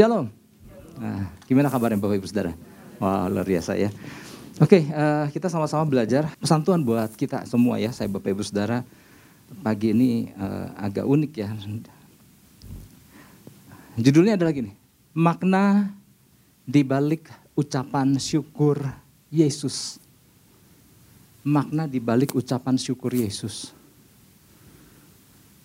Shalom. 0.00 0.32
Nah, 0.96 1.28
gimana 1.44 1.68
kabarnya 1.68 2.00
Bapak 2.00 2.24
Ibu 2.24 2.24
Saudara? 2.24 2.56
Wah 2.96 3.28
luar 3.28 3.44
biasa 3.44 3.76
ya. 3.76 3.92
Oke, 4.56 4.88
uh, 4.88 5.28
kita 5.28 5.52
sama-sama 5.52 5.84
belajar 5.84 6.24
pesan 6.40 6.64
Tuhan 6.64 6.80
buat 6.80 7.12
kita 7.12 7.44
semua 7.44 7.76
ya. 7.76 7.92
Saya 7.92 8.08
Bapak 8.08 8.32
Ibu 8.32 8.40
Saudara 8.40 8.80
pagi 9.60 9.92
ini 9.92 10.32
uh, 10.40 10.72
agak 10.80 11.04
unik 11.04 11.32
ya. 11.36 11.52
Judulnya 14.00 14.40
adalah 14.40 14.56
gini, 14.56 14.72
makna 15.12 15.92
di 16.64 16.80
balik 16.80 17.28
ucapan 17.52 18.16
syukur 18.16 18.80
Yesus. 19.28 20.00
Makna 21.44 21.84
di 21.84 22.00
balik 22.00 22.32
ucapan 22.32 22.80
syukur 22.80 23.12
Yesus. 23.12 23.76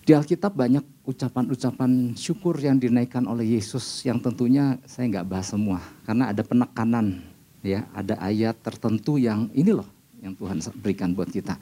Di 0.04 0.12
Alkitab 0.12 0.52
banyak 0.52 0.84
ucapan-ucapan 1.06 2.18
syukur 2.18 2.58
yang 2.58 2.82
dinaikkan 2.82 3.24
oleh 3.30 3.58
Yesus 3.58 4.02
yang 4.04 4.18
tentunya 4.18 4.82
saya 4.90 5.06
nggak 5.10 5.28
bahas 5.30 5.54
semua 5.54 5.78
karena 6.04 6.34
ada 6.34 6.42
penekanan 6.42 7.22
ya 7.62 7.86
ada 7.94 8.18
ayat 8.22 8.58
tertentu 8.62 9.22
yang 9.22 9.50
ini 9.54 9.74
loh 9.74 9.86
yang 10.22 10.34
Tuhan 10.34 10.58
berikan 10.82 11.14
buat 11.14 11.30
kita. 11.30 11.58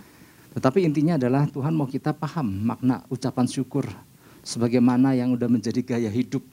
Tetapi 0.56 0.88
intinya 0.88 1.20
adalah 1.20 1.44
Tuhan 1.50 1.76
mau 1.76 1.90
kita 1.90 2.16
paham 2.16 2.48
makna 2.48 3.04
ucapan 3.12 3.44
syukur 3.50 3.84
sebagaimana 4.46 5.12
yang 5.18 5.36
udah 5.36 5.50
menjadi 5.52 5.84
gaya 5.84 6.08
hidup 6.08 6.46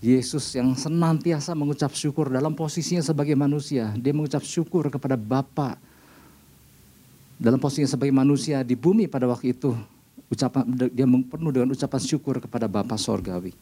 Yesus 0.00 0.56
yang 0.56 0.72
senantiasa 0.78 1.52
mengucap 1.52 1.92
syukur 1.92 2.32
dalam 2.32 2.56
posisinya 2.56 3.04
sebagai 3.04 3.36
manusia. 3.36 3.92
Dia 3.98 4.16
mengucap 4.16 4.40
syukur 4.46 4.88
kepada 4.88 5.18
Bapa 5.18 5.76
dalam 7.40 7.60
posisinya 7.60 7.88
sebagai 7.88 8.12
manusia 8.12 8.60
di 8.64 8.76
bumi 8.76 9.08
pada 9.08 9.24
waktu 9.28 9.56
itu 9.56 9.72
ucapan 10.30 10.62
dia 10.94 11.06
penuh 11.06 11.50
dengan 11.50 11.74
ucapan 11.74 12.00
syukur 12.00 12.38
kepada 12.38 12.70
Bapa 12.70 12.94
Sorgawi. 12.94 13.52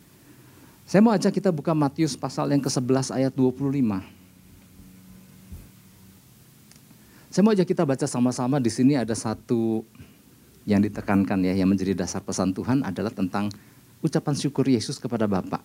Saya 0.89 1.05
mau 1.05 1.13
ajak 1.13 1.37
kita 1.37 1.53
buka 1.53 1.73
Matius 1.77 2.17
pasal 2.17 2.49
yang 2.53 2.65
ke-11 2.65 3.13
ayat 3.13 3.33
25. 3.33 3.69
Saya 7.29 7.43
mau 7.45 7.53
ajak 7.53 7.69
kita 7.69 7.85
baca 7.85 8.07
sama-sama 8.09 8.57
di 8.57 8.73
sini 8.73 8.97
ada 8.97 9.13
satu 9.13 9.85
yang 10.65 10.81
ditekankan 10.81 11.45
ya 11.45 11.53
yang 11.57 11.69
menjadi 11.69 11.93
dasar 11.93 12.25
pesan 12.25 12.57
Tuhan 12.57 12.85
adalah 12.85 13.13
tentang 13.13 13.53
ucapan 14.01 14.35
syukur 14.37 14.65
Yesus 14.65 14.97
kepada 14.97 15.29
Bapa 15.29 15.61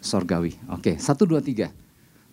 Sorgawi. 0.00 0.56
Oke, 0.72 0.96
satu 0.96 1.28
dua 1.28 1.44
tiga. 1.44 1.72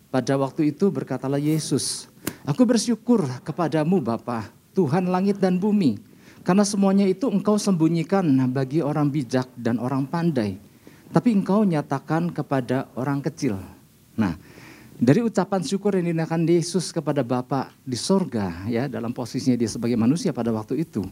Pada 0.08 0.38
waktu 0.40 0.72
itu 0.72 0.88
berkatalah 0.88 1.36
Yesus, 1.36 2.08
Aku 2.46 2.62
bersyukur 2.62 3.26
kepadamu 3.42 3.98
Bapa, 3.98 4.46
Tuhan 4.70 5.10
langit 5.10 5.42
dan 5.42 5.58
bumi, 5.58 5.98
karena 6.46 6.62
semuanya 6.62 7.10
itu 7.10 7.26
engkau 7.26 7.58
sembunyikan 7.58 8.22
bagi 8.54 8.78
orang 8.78 9.10
bijak 9.10 9.50
dan 9.58 9.82
orang 9.82 10.06
pandai. 10.06 10.54
Tapi 11.10 11.34
engkau 11.34 11.66
nyatakan 11.66 12.30
kepada 12.30 12.86
orang 12.94 13.18
kecil. 13.18 13.58
Nah, 14.14 14.38
dari 14.94 15.26
ucapan 15.26 15.66
syukur 15.66 15.98
yang 15.98 16.14
dinaikkan 16.14 16.46
Yesus 16.46 16.94
kepada 16.94 17.26
Bapa 17.26 17.74
di 17.82 17.98
sorga, 17.98 18.62
ya 18.70 18.86
dalam 18.86 19.10
posisinya 19.10 19.58
dia 19.58 19.66
sebagai 19.66 19.98
manusia 19.98 20.30
pada 20.30 20.54
waktu 20.54 20.86
itu. 20.86 21.02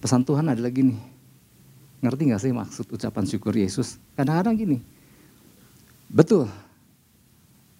Pesan 0.00 0.24
Tuhan 0.24 0.48
adalah 0.48 0.72
gini, 0.72 0.96
ngerti 2.00 2.32
gak 2.32 2.40
sih 2.40 2.56
maksud 2.56 2.88
ucapan 2.88 3.24
syukur 3.28 3.52
Yesus? 3.52 4.00
Kadang-kadang 4.16 4.56
gini, 4.56 4.78
betul, 6.08 6.48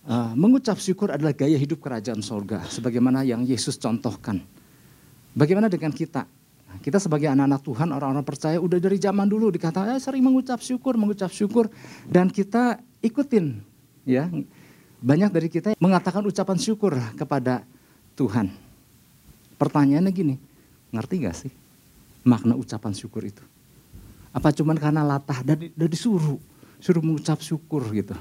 uh, 0.05 0.33
mengucap 0.37 0.77
syukur 0.77 1.17
adalah 1.17 1.33
gaya 1.33 1.57
hidup 1.57 1.81
kerajaan 1.81 2.21
sorga, 2.21 2.61
sebagaimana 2.69 3.25
yang 3.25 3.41
Yesus 3.41 3.81
contohkan. 3.81 4.60
Bagaimana 5.35 5.71
dengan 5.71 5.95
kita? 5.95 6.27
Kita 6.81 7.03
sebagai 7.03 7.27
anak-anak 7.27 7.63
Tuhan, 7.67 7.89
orang-orang 7.91 8.23
percaya 8.23 8.57
udah 8.63 8.79
dari 8.79 8.97
zaman 8.97 9.27
dulu 9.27 9.51
dikatakan 9.51 9.99
eh, 9.99 10.03
sering 10.03 10.23
mengucap 10.23 10.63
syukur, 10.63 10.95
mengucap 10.95 11.31
syukur 11.35 11.67
dan 12.07 12.31
kita 12.31 12.79
ikutin 13.03 13.59
ya. 14.07 14.31
Banyak 15.01 15.31
dari 15.33 15.49
kita 15.51 15.75
mengatakan 15.81 16.23
ucapan 16.23 16.59
syukur 16.61 16.95
kepada 17.19 17.67
Tuhan. 18.15 18.53
Pertanyaannya 19.59 20.13
gini, 20.13 20.35
ngerti 20.95 21.15
gak 21.27 21.37
sih 21.37 21.53
makna 22.23 22.55
ucapan 22.55 22.93
syukur 22.95 23.25
itu? 23.27 23.43
Apa 24.31 24.55
cuman 24.55 24.79
karena 24.79 25.03
latah 25.03 25.43
dan, 25.43 25.59
dan 25.75 25.89
disuruh, 25.91 26.39
suruh 26.79 27.03
mengucap 27.03 27.43
syukur 27.43 27.83
gitu. 27.91 28.15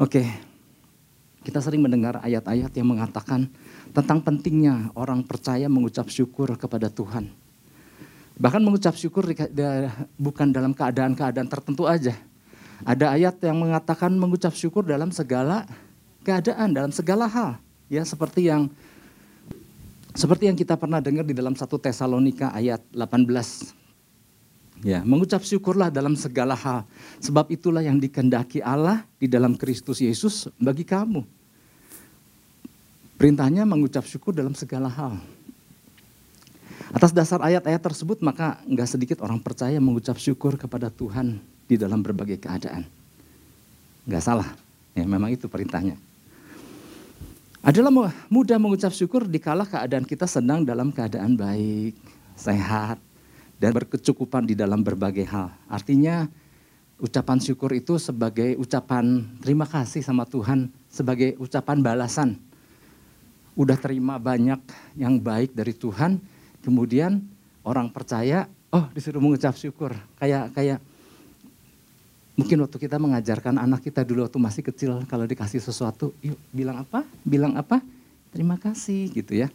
Oke, 0.00 0.24
kita 1.44 1.60
sering 1.60 1.84
mendengar 1.84 2.22
ayat-ayat 2.24 2.72
yang 2.72 2.88
mengatakan 2.88 3.50
tentang 3.92 4.24
pentingnya 4.24 4.88
orang 4.96 5.20
percaya 5.20 5.68
mengucap 5.68 6.08
syukur 6.08 6.56
kepada 6.56 6.88
Tuhan. 6.88 7.28
Bahkan 8.40 8.62
mengucap 8.64 8.96
syukur 8.96 9.28
bukan 10.16 10.48
dalam 10.48 10.72
keadaan-keadaan 10.72 11.48
tertentu 11.48 11.84
aja. 11.84 12.16
Ada 12.82 13.14
ayat 13.14 13.38
yang 13.44 13.60
mengatakan 13.62 14.10
mengucap 14.16 14.56
syukur 14.56 14.82
dalam 14.82 15.12
segala 15.14 15.68
keadaan, 16.24 16.72
dalam 16.72 16.90
segala 16.90 17.28
hal. 17.28 17.60
Ya 17.92 18.02
seperti 18.02 18.48
yang 18.48 18.72
seperti 20.16 20.48
yang 20.48 20.56
kita 20.56 20.76
pernah 20.76 21.00
dengar 21.00 21.24
di 21.24 21.36
dalam 21.36 21.52
satu 21.56 21.76
Tesalonika 21.80 22.52
ayat 22.52 22.80
18. 22.96 23.80
Ya, 24.82 24.98
mengucap 25.06 25.46
syukurlah 25.46 25.94
dalam 25.94 26.18
segala 26.18 26.58
hal. 26.58 26.82
Sebab 27.22 27.54
itulah 27.54 27.86
yang 27.86 28.02
dikendaki 28.02 28.58
Allah 28.58 29.06
di 29.16 29.30
dalam 29.30 29.54
Kristus 29.54 30.02
Yesus 30.02 30.50
bagi 30.58 30.82
kamu. 30.82 31.22
Perintahnya 33.22 33.62
mengucap 33.62 34.02
syukur 34.02 34.34
dalam 34.34 34.50
segala 34.50 34.90
hal. 34.90 35.14
Atas 36.90 37.14
dasar 37.14 37.38
ayat-ayat 37.38 37.78
tersebut 37.78 38.18
maka 38.18 38.58
nggak 38.66 38.88
sedikit 38.90 39.22
orang 39.22 39.38
percaya 39.38 39.78
mengucap 39.78 40.18
syukur 40.18 40.58
kepada 40.58 40.90
Tuhan 40.90 41.38
di 41.70 41.78
dalam 41.78 42.02
berbagai 42.02 42.42
keadaan. 42.42 42.82
Nggak 44.10 44.26
salah, 44.26 44.50
ya 44.98 45.06
memang 45.06 45.30
itu 45.30 45.46
perintahnya. 45.46 45.94
Adalah 47.62 47.94
mudah 48.26 48.58
mengucap 48.58 48.90
syukur 48.90 49.30
dikala 49.30 49.70
keadaan 49.70 50.02
kita 50.02 50.26
sedang 50.26 50.66
dalam 50.66 50.90
keadaan 50.90 51.38
baik, 51.38 51.94
sehat, 52.34 52.98
dan 53.62 53.70
berkecukupan 53.70 54.50
di 54.50 54.58
dalam 54.58 54.82
berbagai 54.82 55.30
hal. 55.30 55.54
Artinya 55.70 56.26
ucapan 56.98 57.38
syukur 57.38 57.70
itu 57.70 58.02
sebagai 58.02 58.58
ucapan 58.58 59.22
terima 59.38 59.70
kasih 59.70 60.02
sama 60.02 60.26
Tuhan, 60.26 60.74
sebagai 60.90 61.38
ucapan 61.38 61.86
balasan 61.86 62.50
udah 63.52 63.76
terima 63.76 64.16
banyak 64.16 64.60
yang 64.96 65.20
baik 65.20 65.52
dari 65.52 65.76
Tuhan, 65.76 66.16
kemudian 66.64 67.20
orang 67.62 67.92
percaya, 67.92 68.48
oh 68.72 68.88
disuruh 68.96 69.20
mengucap 69.20 69.54
syukur. 69.54 69.92
Kayak 70.16 70.52
kayak 70.56 70.78
mungkin 72.32 72.64
waktu 72.64 72.78
kita 72.80 72.96
mengajarkan 72.96 73.60
anak 73.60 73.84
kita 73.84 74.02
dulu 74.02 74.24
waktu 74.24 74.40
masih 74.40 74.62
kecil 74.64 75.04
kalau 75.04 75.28
dikasih 75.28 75.60
sesuatu, 75.60 76.16
yuk 76.24 76.38
bilang 76.50 76.80
apa? 76.80 77.04
Bilang 77.22 77.54
apa? 77.60 77.84
Terima 78.32 78.56
kasih 78.56 79.12
gitu 79.12 79.36
ya. 79.36 79.52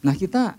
Nah 0.00 0.16
kita 0.16 0.56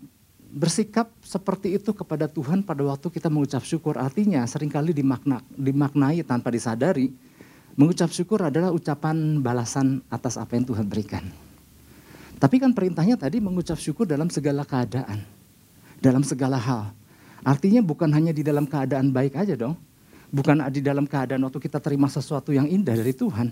bersikap 0.53 1.09
seperti 1.25 1.81
itu 1.81 1.89
kepada 1.97 2.29
Tuhan 2.29 2.61
pada 2.61 2.85
waktu 2.85 3.09
kita 3.09 3.27
mengucap 3.33 3.65
syukur. 3.65 3.97
Artinya 3.97 4.45
sering 4.45 4.69
kali 4.69 4.93
dimakna, 4.93 5.41
dimaknai 5.57 6.21
tanpa 6.21 6.53
disadari, 6.53 7.09
mengucap 7.73 8.13
syukur 8.13 8.45
adalah 8.45 8.69
ucapan 8.69 9.41
balasan 9.41 10.05
atas 10.13 10.37
apa 10.37 10.53
yang 10.53 10.69
Tuhan 10.69 10.85
berikan. 10.85 11.25
Tapi 12.43 12.59
kan 12.59 12.75
perintahnya 12.75 13.15
tadi 13.15 13.39
mengucap 13.39 13.79
syukur 13.79 14.03
dalam 14.03 14.27
segala 14.27 14.67
keadaan. 14.67 15.23
Dalam 16.03 16.27
segala 16.27 16.59
hal. 16.59 16.91
Artinya 17.39 17.79
bukan 17.79 18.11
hanya 18.11 18.35
di 18.35 18.43
dalam 18.43 18.67
keadaan 18.67 19.15
baik 19.15 19.39
aja 19.39 19.55
dong. 19.55 19.79
Bukan 20.27 20.59
di 20.67 20.83
dalam 20.83 21.07
keadaan 21.07 21.39
waktu 21.47 21.63
kita 21.63 21.79
terima 21.79 22.11
sesuatu 22.11 22.51
yang 22.51 22.67
indah 22.67 22.99
dari 22.99 23.15
Tuhan. 23.15 23.47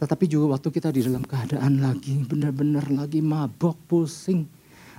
Tetapi 0.00 0.24
juga 0.24 0.56
waktu 0.56 0.72
kita 0.72 0.88
di 0.88 1.04
dalam 1.04 1.20
keadaan 1.28 1.84
lagi 1.84 2.24
benar-benar 2.24 2.88
lagi 2.88 3.20
mabok, 3.20 3.76
pusing. 3.84 4.48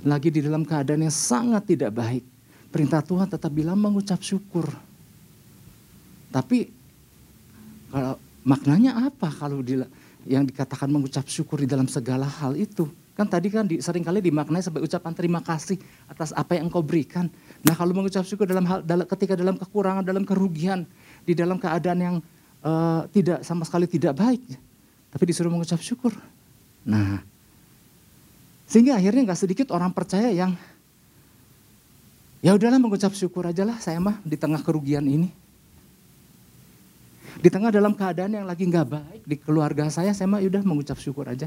Lagi 0.06 0.30
di 0.30 0.46
dalam 0.46 0.62
keadaan 0.62 1.02
yang 1.02 1.16
sangat 1.16 1.74
tidak 1.74 1.90
baik. 1.90 2.22
Perintah 2.70 3.02
Tuhan 3.02 3.26
tetap 3.26 3.50
bilang 3.50 3.82
mengucap 3.82 4.22
syukur. 4.22 4.70
Tapi 6.30 6.70
kalau 7.90 8.14
maknanya 8.46 9.10
apa 9.10 9.34
kalau 9.34 9.66
di, 9.66 9.82
yang 10.30 10.46
dikatakan 10.46 10.86
mengucap 10.86 11.26
syukur 11.26 11.66
di 11.66 11.70
dalam 11.70 11.90
segala 11.90 12.30
hal 12.30 12.54
itu? 12.54 13.02
Kan 13.14 13.30
tadi 13.30 13.54
kan 13.54 13.70
di, 13.70 13.78
sering 13.78 14.02
kali 14.02 14.26
dimaknai 14.26 14.66
sebagai 14.66 14.90
ucapan 14.90 15.14
terima 15.14 15.40
kasih 15.46 15.78
atas 16.10 16.34
apa 16.34 16.58
yang 16.58 16.66
engkau 16.66 16.82
berikan. 16.82 17.30
Nah 17.62 17.78
kalau 17.78 17.94
mengucap 17.94 18.26
syukur 18.26 18.50
dalam 18.50 18.66
hal 18.66 18.82
dalam, 18.82 19.06
ketika 19.06 19.38
dalam 19.38 19.54
kekurangan, 19.54 20.02
dalam 20.02 20.26
kerugian, 20.26 20.90
di 21.22 21.38
dalam 21.38 21.62
keadaan 21.62 22.00
yang 22.02 22.16
uh, 22.66 23.06
tidak 23.14 23.46
sama 23.46 23.70
sekali 23.70 23.86
tidak 23.86 24.18
baik, 24.18 24.42
tapi 25.14 25.24
disuruh 25.30 25.54
mengucap 25.54 25.78
syukur. 25.78 26.10
Nah, 26.90 27.22
sehingga 28.66 28.98
akhirnya 28.98 29.30
nggak 29.30 29.40
sedikit 29.40 29.68
orang 29.70 29.94
percaya 29.94 30.34
yang 30.34 30.58
ya 32.42 32.58
udahlah 32.58 32.82
mengucap 32.82 33.14
syukur 33.14 33.46
aja 33.46 33.62
lah 33.62 33.78
saya 33.78 34.02
mah 34.02 34.18
di 34.26 34.34
tengah 34.42 34.66
kerugian 34.66 35.06
ini. 35.06 35.30
Di 37.38 37.50
tengah 37.50 37.70
dalam 37.70 37.94
keadaan 37.94 38.42
yang 38.42 38.46
lagi 38.50 38.66
nggak 38.66 38.88
baik 38.90 39.22
di 39.26 39.36
keluarga 39.38 39.86
saya, 39.94 40.18
saya 40.18 40.26
mah 40.26 40.42
ya 40.42 40.50
udah 40.50 40.66
mengucap 40.66 40.98
syukur 40.98 41.30
aja. 41.30 41.46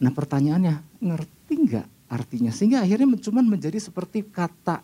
Nah 0.00 0.10
pertanyaannya, 0.10 1.00
ngerti 1.04 1.54
nggak 1.68 1.86
artinya? 2.08 2.50
Sehingga 2.50 2.82
akhirnya 2.82 3.06
cuma 3.20 3.44
menjadi 3.44 3.76
seperti 3.76 4.24
kata 4.24 4.80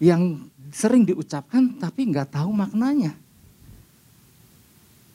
yang 0.00 0.48
sering 0.72 1.04
diucapkan 1.04 1.76
tapi 1.76 2.08
nggak 2.08 2.32
tahu 2.34 2.50
maknanya. 2.50 3.12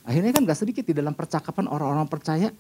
Akhirnya 0.06 0.38
kan 0.38 0.46
gak 0.46 0.62
sedikit 0.62 0.86
di 0.86 0.94
dalam 0.94 1.18
percakapan 1.18 1.66
orang-orang 1.66 2.06
percaya 2.06 2.54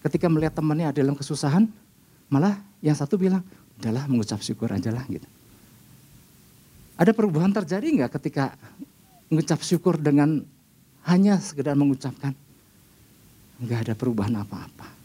ketika 0.00 0.32
melihat 0.32 0.56
temannya 0.56 0.88
ada 0.88 0.96
dalam 0.96 1.12
kesusahan, 1.12 1.68
malah 2.32 2.56
yang 2.80 2.96
satu 2.96 3.20
bilang, 3.20 3.44
udahlah 3.76 4.08
mengucap 4.08 4.40
syukur 4.40 4.72
aja 4.72 4.88
lah 4.88 5.04
gitu. 5.12 5.28
Ada 6.96 7.12
perubahan 7.12 7.52
terjadi 7.52 7.86
nggak 8.00 8.16
ketika 8.16 8.56
mengucap 9.28 9.60
syukur 9.60 10.00
dengan 10.00 10.40
hanya 11.04 11.36
sekedar 11.38 11.76
mengucapkan? 11.76 12.32
Nggak 13.60 13.78
ada 13.84 13.94
perubahan 13.94 14.34
apa-apa. 14.40 14.97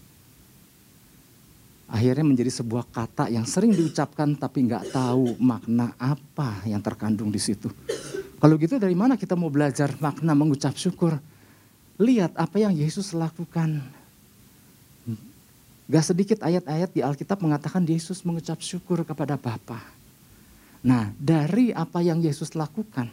Akhirnya 1.94 2.26
menjadi 2.26 2.50
sebuah 2.50 2.90
kata 2.90 3.30
yang 3.30 3.46
sering 3.46 3.70
diucapkan 3.70 4.34
tapi 4.34 4.66
nggak 4.66 4.90
tahu 4.90 5.38
makna 5.38 5.94
apa 6.02 6.66
yang 6.66 6.82
terkandung 6.82 7.30
di 7.30 7.38
situ. 7.38 7.70
Kalau 8.42 8.58
gitu 8.58 8.82
dari 8.82 8.98
mana 8.98 9.14
kita 9.14 9.38
mau 9.38 9.54
belajar 9.54 9.94
makna 10.02 10.34
mengucap 10.34 10.74
syukur? 10.74 11.22
Lihat 12.02 12.34
apa 12.34 12.58
yang 12.58 12.74
Yesus 12.74 13.14
lakukan. 13.14 13.78
Gak 15.86 16.06
sedikit 16.10 16.42
ayat-ayat 16.42 16.90
di 16.90 17.06
Alkitab 17.06 17.38
mengatakan 17.44 17.86
Yesus 17.86 18.26
mengucap 18.26 18.58
syukur 18.58 19.06
kepada 19.06 19.38
Bapa. 19.38 19.78
Nah, 20.82 21.14
dari 21.16 21.70
apa 21.70 22.02
yang 22.02 22.18
Yesus 22.24 22.58
lakukan, 22.58 23.08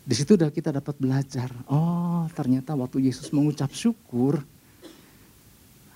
di 0.00 0.14
situ 0.16 0.34
kita 0.34 0.72
dapat 0.72 0.96
belajar. 0.96 1.52
Oh, 1.68 2.24
ternyata 2.32 2.72
waktu 2.72 3.12
Yesus 3.12 3.30
mengucap 3.30 3.70
syukur, 3.76 4.40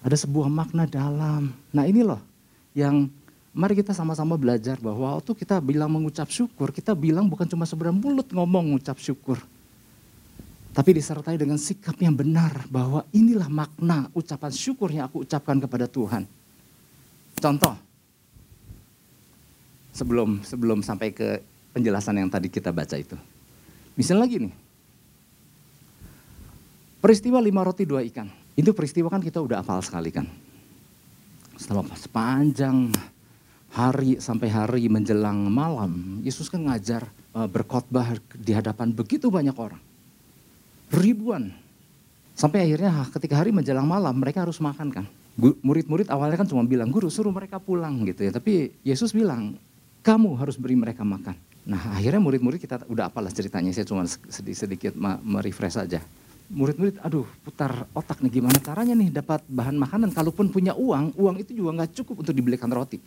ada 0.05 0.17
sebuah 0.21 0.53
makna 0.53 0.85
dalam. 0.85 1.49
Nah, 1.73 1.89
ini 1.89 2.05
loh 2.05 2.21
yang 2.77 3.09
mari 3.56 3.73
kita 3.73 3.97
sama-sama 3.97 4.37
belajar 4.37 4.77
bahwa 4.77 5.17
waktu 5.17 5.33
kita 5.33 5.65
bilang 5.65 5.89
mengucap 5.89 6.29
syukur, 6.29 6.69
kita 6.77 6.93
bilang 6.93 7.25
bukan 7.25 7.49
cuma 7.49 7.65
sebenarnya 7.65 7.97
mulut 7.97 8.29
ngomong 8.29 8.77
mengucap 8.77 9.01
syukur. 9.01 9.41
Tapi 10.75 10.91
disertai 11.01 11.41
dengan 11.41 11.56
sikap 11.56 11.97
yang 12.03 12.12
benar 12.12 12.69
bahwa 12.69 13.06
inilah 13.17 13.49
makna 13.49 14.11
ucapan 14.12 14.53
syukur 14.53 14.93
yang 14.93 15.09
aku 15.09 15.25
ucapkan 15.25 15.56
kepada 15.56 15.89
Tuhan. 15.89 16.29
Contoh, 17.41 17.79
sebelum 19.95 20.43
sebelum 20.43 20.83
sampai 20.83 21.15
ke 21.15 21.39
penjelasan 21.73 22.19
yang 22.21 22.29
tadi 22.29 22.51
kita 22.51 22.75
baca 22.75 22.99
itu. 22.99 23.15
Misalnya 23.95 24.27
lagi 24.27 24.37
nih, 24.43 24.55
peristiwa 26.99 27.39
lima 27.39 27.62
roti 27.62 27.87
dua 27.87 28.03
ikan. 28.11 28.44
Itu 28.55 28.71
peristiwa 28.71 29.11
kan 29.11 29.23
kita 29.23 29.43
udah 29.43 29.62
hafal 29.62 29.83
sekali 29.83 30.15
kan. 30.15 30.27
Setelah 31.59 31.87
sepanjang 31.95 32.91
hari 33.75 34.23
sampai 34.23 34.49
hari 34.51 34.87
menjelang 34.87 35.51
malam, 35.51 36.23
Yesus 36.23 36.47
kan 36.47 36.62
ngajar 36.62 37.06
eh, 37.35 37.49
berkhotbah 37.51 38.19
di 38.35 38.55
hadapan 38.55 38.95
begitu 38.95 39.31
banyak 39.31 39.55
orang 39.55 39.83
ribuan. 40.95 41.51
Sampai 42.35 42.67
akhirnya 42.67 43.06
ketika 43.15 43.39
hari 43.39 43.55
menjelang 43.55 43.87
malam 43.87 44.15
mereka 44.19 44.43
harus 44.43 44.59
makan 44.59 44.91
kan. 44.91 45.06
Murid-murid 45.39 46.11
awalnya 46.11 46.39
kan 46.39 46.47
cuma 46.47 46.62
bilang, 46.62 46.91
guru 46.91 47.11
suruh 47.11 47.35
mereka 47.35 47.59
pulang 47.59 48.06
gitu 48.06 48.27
ya. 48.27 48.31
Tapi 48.35 48.75
Yesus 48.87 49.11
bilang, 49.11 49.59
kamu 50.03 50.39
harus 50.39 50.55
beri 50.59 50.79
mereka 50.79 51.03
makan. 51.03 51.35
Nah 51.67 51.95
akhirnya 51.95 52.23
murid-murid 52.23 52.59
kita 52.62 52.87
udah 52.87 53.11
apalah 53.11 53.31
ceritanya, 53.35 53.75
saya 53.75 53.87
cuma 53.87 54.06
sedikit-sedikit 54.06 54.95
merefresh 55.23 55.79
saja. 55.79 56.03
Murid-murid, 56.52 57.00
aduh 57.00 57.25
putar 57.41 57.88
otak 57.96 58.20
nih 58.20 58.41
gimana 58.41 58.61
caranya 58.61 58.93
nih 58.93 59.08
dapat 59.08 59.41
bahan 59.49 59.81
makanan. 59.81 60.12
Kalaupun 60.12 60.52
punya 60.52 60.76
uang, 60.76 61.17
uang 61.17 61.37
itu 61.41 61.56
juga 61.56 61.82
nggak 61.82 61.96
cukup 61.96 62.20
untuk 62.20 62.37
dibelikan 62.37 62.69
roti. 62.69 63.00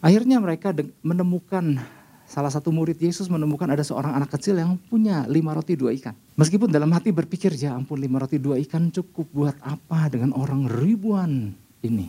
Akhirnya 0.00 0.40
mereka 0.40 0.72
menemukan 1.04 1.76
salah 2.24 2.48
satu 2.48 2.72
murid 2.72 2.96
Yesus 2.96 3.28
menemukan 3.28 3.68
ada 3.68 3.84
seorang 3.84 4.16
anak 4.16 4.32
kecil 4.32 4.56
yang 4.56 4.80
punya 4.88 5.28
lima 5.28 5.52
roti 5.52 5.76
dua 5.76 5.92
ikan. 5.92 6.16
Meskipun 6.40 6.72
dalam 6.72 6.88
hati 6.94 7.12
berpikir, 7.12 7.52
ya 7.52 7.76
ampun 7.76 8.00
lima 8.00 8.22
roti 8.22 8.40
dua 8.40 8.56
ikan 8.64 8.88
cukup 8.88 9.28
buat 9.34 9.56
apa 9.60 10.08
dengan 10.08 10.32
orang 10.32 10.70
ribuan 10.70 11.52
ini. 11.84 12.08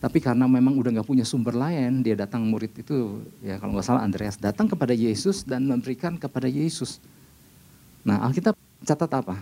Tapi 0.00 0.16
karena 0.24 0.48
memang 0.48 0.80
udah 0.80 0.96
gak 0.96 1.08
punya 1.12 1.28
sumber 1.28 1.52
lain, 1.52 2.00
dia 2.00 2.16
datang 2.16 2.40
murid 2.48 2.72
itu, 2.72 3.20
ya 3.44 3.60
kalau 3.60 3.76
nggak 3.76 3.84
salah 3.84 4.00
Andreas, 4.00 4.40
datang 4.40 4.64
kepada 4.64 4.96
Yesus 4.96 5.44
dan 5.44 5.68
memberikan 5.68 6.16
kepada 6.16 6.48
Yesus. 6.48 6.96
Nah 8.00 8.24
Alkitab 8.24 8.56
catat 8.84 9.10
apa? 9.12 9.36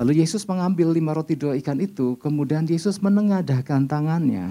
Lalu 0.00 0.24
Yesus 0.24 0.46
mengambil 0.48 0.94
lima 0.94 1.12
roti 1.12 1.36
dua 1.36 1.58
ikan 1.60 1.76
itu, 1.76 2.16
kemudian 2.16 2.64
Yesus 2.64 2.96
menengadahkan 3.02 3.84
tangannya 3.84 4.48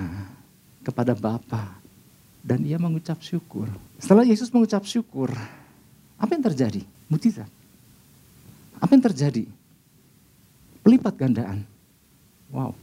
kepada 0.86 1.18
Bapa 1.18 1.80
dan 2.46 2.62
ia 2.62 2.78
mengucap 2.78 3.18
syukur. 3.24 3.66
Setelah 3.98 4.28
Yesus 4.28 4.54
mengucap 4.54 4.86
syukur, 4.86 5.34
apa 6.20 6.32
yang 6.36 6.44
terjadi? 6.44 6.86
Mujizat. 7.10 7.50
Apa 8.78 8.92
yang 8.94 9.04
terjadi? 9.10 9.44
Pelipat 10.86 11.18
gandaan. 11.18 11.66
Wow. 12.54 12.78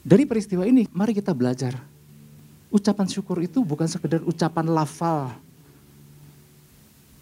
Dari 0.00 0.24
peristiwa 0.24 0.64
ini, 0.64 0.88
mari 0.90 1.12
kita 1.12 1.36
belajar. 1.36 1.76
Ucapan 2.72 3.06
syukur 3.10 3.42
itu 3.44 3.60
bukan 3.60 3.86
sekedar 3.90 4.24
ucapan 4.24 4.66
lafal 4.72 5.34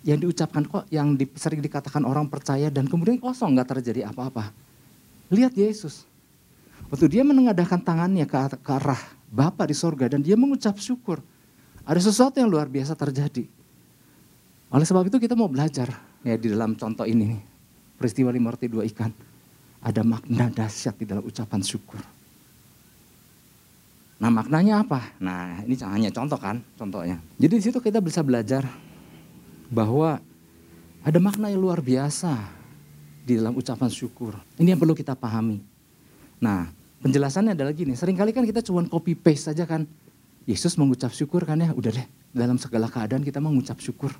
yang 0.08 0.24
diucapkan 0.24 0.64
kok, 0.64 0.88
yang 0.88 1.12
di, 1.12 1.28
sering 1.36 1.60
dikatakan 1.60 2.00
orang 2.08 2.24
percaya 2.32 2.72
dan 2.72 2.88
kemudian 2.88 3.20
kosong, 3.20 3.52
nggak 3.52 3.76
terjadi 3.76 4.08
apa-apa. 4.08 4.48
Lihat 5.28 5.52
Yesus. 5.52 6.08
Waktu 6.88 7.12
dia 7.12 7.20
menengadahkan 7.20 7.84
tangannya 7.84 8.24
ke, 8.24 8.56
ke 8.64 8.72
arah 8.72 8.96
Bapa 9.28 9.68
di 9.68 9.76
sorga 9.76 10.08
dan 10.08 10.24
dia 10.24 10.40
mengucap 10.40 10.80
syukur. 10.80 11.20
Ada 11.84 12.00
sesuatu 12.08 12.40
yang 12.40 12.48
luar 12.48 12.64
biasa 12.64 12.96
terjadi. 12.96 13.44
Oleh 14.72 14.88
sebab 14.88 15.04
itu 15.04 15.20
kita 15.20 15.36
mau 15.36 15.52
belajar 15.52 15.92
ya 16.24 16.40
di 16.40 16.48
dalam 16.48 16.72
contoh 16.72 17.04
ini. 17.04 17.36
Peristiwa 18.00 18.32
lima 18.32 18.48
roti 18.48 18.72
dua 18.72 18.88
ikan. 18.88 19.12
Ada 19.84 20.00
makna 20.00 20.48
dahsyat 20.48 20.96
di 20.96 21.04
dalam 21.04 21.28
ucapan 21.28 21.60
syukur. 21.60 22.00
Nah 24.16 24.32
maknanya 24.32 24.80
apa? 24.80 25.12
Nah 25.20 25.60
ini 25.68 25.76
hanya 25.84 26.08
contoh 26.08 26.40
kan 26.40 26.64
contohnya. 26.80 27.20
Jadi 27.36 27.52
di 27.60 27.64
situ 27.68 27.78
kita 27.84 28.00
bisa 28.00 28.24
belajar 28.24 28.64
bahwa 29.68 30.20
ada 31.04 31.18
makna 31.20 31.52
yang 31.52 31.60
luar 31.62 31.80
biasa 31.80 32.34
di 33.24 33.36
dalam 33.36 33.54
ucapan 33.54 33.88
syukur. 33.92 34.36
Ini 34.56 34.74
yang 34.74 34.80
perlu 34.80 34.96
kita 34.96 35.12
pahami. 35.14 35.60
Nah 36.40 36.78
Penjelasannya 36.98 37.54
adalah 37.54 37.70
gini, 37.70 37.94
sering 37.94 38.18
kali 38.18 38.34
kan 38.34 38.42
kita 38.42 38.58
cuma 38.58 38.82
copy 38.82 39.14
paste 39.14 39.54
saja 39.54 39.62
kan. 39.62 39.86
Yesus 40.48 40.74
mengucap 40.80 41.12
syukur 41.14 41.44
kan 41.46 41.60
ya, 41.60 41.70
udah 41.70 41.92
deh 41.94 42.06
dalam 42.34 42.58
segala 42.58 42.90
keadaan 42.90 43.22
kita 43.22 43.38
mengucap 43.38 43.78
syukur. 43.78 44.10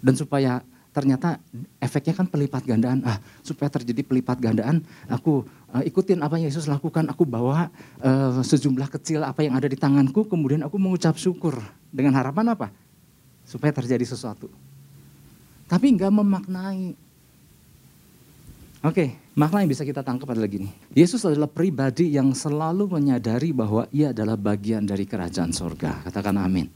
Dan 0.00 0.16
supaya 0.16 0.64
ternyata 0.94 1.36
efeknya 1.82 2.16
kan 2.16 2.24
pelipat 2.30 2.64
gandaan. 2.64 3.04
Ah, 3.04 3.20
supaya 3.44 3.68
terjadi 3.68 4.06
pelipat 4.06 4.40
gandaan, 4.40 4.80
aku 5.10 5.44
uh, 5.74 5.84
ikutin 5.84 6.24
apa 6.24 6.40
yang 6.40 6.48
Yesus 6.48 6.64
lakukan. 6.64 7.04
Aku 7.12 7.28
bawa 7.28 7.68
uh, 8.00 8.40
sejumlah 8.40 8.88
kecil 8.88 9.20
apa 9.20 9.44
yang 9.44 9.58
ada 9.58 9.68
di 9.68 9.76
tanganku, 9.76 10.24
kemudian 10.24 10.64
aku 10.64 10.80
mengucap 10.80 11.18
syukur. 11.20 11.60
Dengan 11.92 12.16
harapan 12.16 12.56
apa? 12.56 12.72
Supaya 13.44 13.74
terjadi 13.74 14.08
sesuatu. 14.08 14.48
Tapi 15.68 15.86
nggak 15.94 16.12
memaknai 16.12 17.08
Oke, 18.78 19.34
makna 19.34 19.66
yang 19.66 19.74
bisa 19.74 19.82
kita 19.82 20.06
tangkap 20.06 20.30
adalah 20.30 20.46
gini. 20.46 20.70
Yesus 20.94 21.26
adalah 21.26 21.50
pribadi 21.50 22.14
yang 22.14 22.30
selalu 22.30 22.86
menyadari 22.86 23.50
bahwa 23.50 23.90
ia 23.90 24.14
adalah 24.14 24.38
bagian 24.38 24.86
dari 24.86 25.02
kerajaan 25.02 25.50
sorga. 25.50 25.98
Katakan 26.06 26.38
amin. 26.38 26.70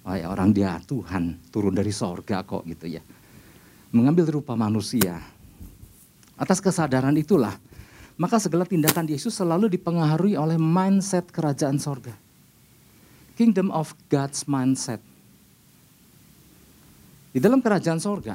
Wah, 0.00 0.16
ya, 0.16 0.32
orang 0.32 0.56
dia 0.56 0.80
Tuhan 0.80 1.36
turun 1.52 1.76
dari 1.76 1.92
sorga 1.92 2.40
kok 2.40 2.64
gitu 2.64 2.88
ya. 2.88 3.04
Mengambil 3.92 4.40
rupa 4.40 4.56
manusia. 4.56 5.20
Atas 6.40 6.56
kesadaran 6.56 7.12
itulah, 7.20 7.52
maka 8.16 8.40
segala 8.40 8.64
tindakan 8.64 9.04
Yesus 9.04 9.36
selalu 9.36 9.68
dipengaruhi 9.76 10.40
oleh 10.40 10.56
mindset 10.56 11.28
kerajaan 11.28 11.76
sorga. 11.76 12.16
Kingdom 13.36 13.68
of 13.68 13.92
God's 14.08 14.48
mindset. 14.48 15.04
Di 17.36 17.44
dalam 17.44 17.60
kerajaan 17.60 18.00
sorga, 18.00 18.32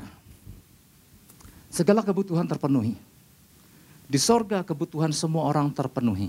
Segala 1.72 2.04
kebutuhan 2.04 2.44
terpenuhi. 2.44 3.00
Di 4.12 4.20
sorga 4.20 4.60
kebutuhan 4.60 5.16
semua 5.16 5.48
orang 5.48 5.72
terpenuhi. 5.72 6.28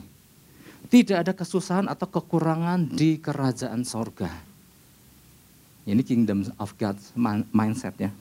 Tidak 0.87 1.19
ada 1.19 1.35
kesusahan 1.35 1.91
atau 1.91 2.07
kekurangan 2.07 2.87
di 2.87 3.19
kerajaan 3.19 3.83
sorga. 3.83 4.31
Ini 5.83 5.99
kingdom 6.07 6.47
of 6.63 6.79
God 6.79 6.95
mindset 7.51 7.99
ya. 7.99 8.15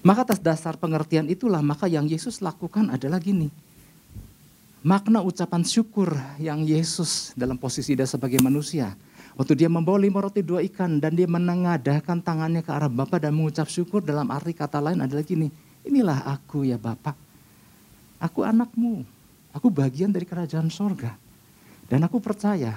Maka 0.00 0.24
atas 0.24 0.40
dasar 0.40 0.80
pengertian 0.80 1.28
itulah 1.28 1.60
maka 1.60 1.84
yang 1.84 2.08
Yesus 2.08 2.40
lakukan 2.40 2.88
adalah 2.88 3.20
gini. 3.20 3.52
Makna 4.80 5.20
ucapan 5.20 5.60
syukur 5.60 6.16
yang 6.40 6.64
Yesus 6.64 7.36
dalam 7.36 7.60
posisi 7.60 7.92
dia 7.92 8.08
sebagai 8.08 8.40
manusia. 8.40 8.96
Waktu 9.36 9.52
dia 9.52 9.68
membawa 9.68 10.00
lima 10.00 10.24
roti 10.24 10.40
dua 10.40 10.64
ikan 10.64 10.96
dan 10.96 11.12
dia 11.12 11.28
menengadahkan 11.28 12.24
tangannya 12.24 12.64
ke 12.64 12.72
arah 12.72 12.88
Bapa 12.88 13.20
dan 13.20 13.36
mengucap 13.36 13.68
syukur 13.68 14.00
dalam 14.00 14.32
arti 14.32 14.56
kata 14.56 14.80
lain 14.80 15.04
adalah 15.04 15.20
gini 15.20 15.52
Inilah 15.86 16.26
aku 16.26 16.66
ya 16.66 16.74
Bapak. 16.76 17.14
Aku 18.18 18.42
anakmu. 18.42 19.06
Aku 19.54 19.70
bagian 19.70 20.10
dari 20.10 20.26
kerajaan 20.26 20.66
sorga. 20.66 21.14
Dan 21.86 22.02
aku 22.02 22.18
percaya 22.18 22.74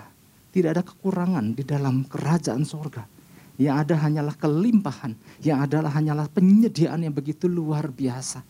tidak 0.54 0.70
ada 0.78 0.84
kekurangan 0.86 1.58
di 1.58 1.66
dalam 1.66 2.06
kerajaan 2.06 2.62
sorga. 2.62 3.10
Yang 3.58 3.76
ada 3.82 3.96
hanyalah 4.06 4.36
kelimpahan. 4.38 5.18
Yang 5.42 5.60
adalah 5.66 5.92
hanyalah 5.98 6.30
penyediaan 6.30 7.02
yang 7.02 7.12
begitu 7.18 7.50
luar 7.50 7.90
biasa. 7.90 8.46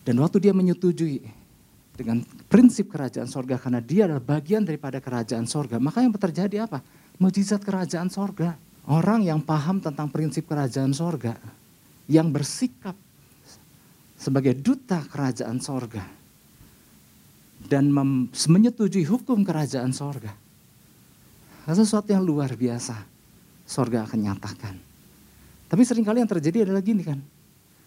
Dan 0.00 0.16
waktu 0.24 0.48
dia 0.48 0.56
menyetujui 0.56 1.20
dengan 1.92 2.24
prinsip 2.48 2.88
kerajaan 2.88 3.28
sorga 3.28 3.60
karena 3.60 3.84
dia 3.84 4.08
adalah 4.08 4.24
bagian 4.24 4.64
daripada 4.64 4.96
kerajaan 4.96 5.44
sorga. 5.44 5.76
Maka 5.76 6.00
yang 6.00 6.16
terjadi 6.16 6.64
apa? 6.64 6.80
Mujizat 7.20 7.60
kerajaan 7.60 8.08
sorga. 8.08 8.56
Orang 8.88 9.22
yang 9.22 9.44
paham 9.44 9.78
tentang 9.78 10.08
prinsip 10.08 10.48
kerajaan 10.48 10.96
sorga. 10.96 11.36
Yang 12.08 12.28
bersikap 12.32 12.96
sebagai 14.16 14.56
duta 14.56 15.04
kerajaan 15.04 15.60
sorga. 15.60 16.02
Dan 17.60 17.92
menyetujui 18.32 19.04
hukum 19.04 19.44
kerajaan 19.44 19.92
sorga. 19.92 20.32
Sesuatu 21.68 22.10
yang 22.10 22.24
luar 22.24 22.56
biasa. 22.56 22.96
Sorga 23.68 24.08
akan 24.08 24.18
nyatakan. 24.26 24.74
Tapi 25.70 25.82
sering 25.86 26.02
kali 26.02 26.18
yang 26.18 26.32
terjadi 26.32 26.66
adalah 26.66 26.82
gini 26.82 27.06
kan 27.06 27.20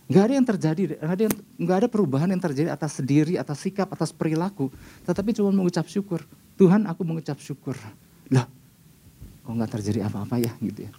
Nggak 0.03 0.23
ada 0.23 0.33
yang 0.35 0.47
terjadi, 0.47 0.81
nggak 0.99 1.15
ada, 1.15 1.23
yang, 1.23 1.33
ada 1.79 1.87
perubahan 1.87 2.27
yang 2.27 2.41
terjadi 2.43 2.69
atas 2.75 2.99
diri, 2.99 3.39
atas 3.39 3.63
sikap, 3.63 3.87
atas 3.87 4.11
perilaku. 4.11 4.67
Tetapi 5.07 5.31
cuma 5.31 5.49
mengucap 5.55 5.87
syukur. 5.87 6.27
Tuhan 6.59 6.83
aku 6.91 7.07
mengucap 7.07 7.39
syukur. 7.39 7.79
Lah, 8.27 8.43
kok 9.43 9.51
nggak 9.51 9.71
terjadi 9.79 10.07
apa-apa 10.07 10.39
ya 10.39 10.51
gitu 10.63 10.87
ya. 10.87 10.91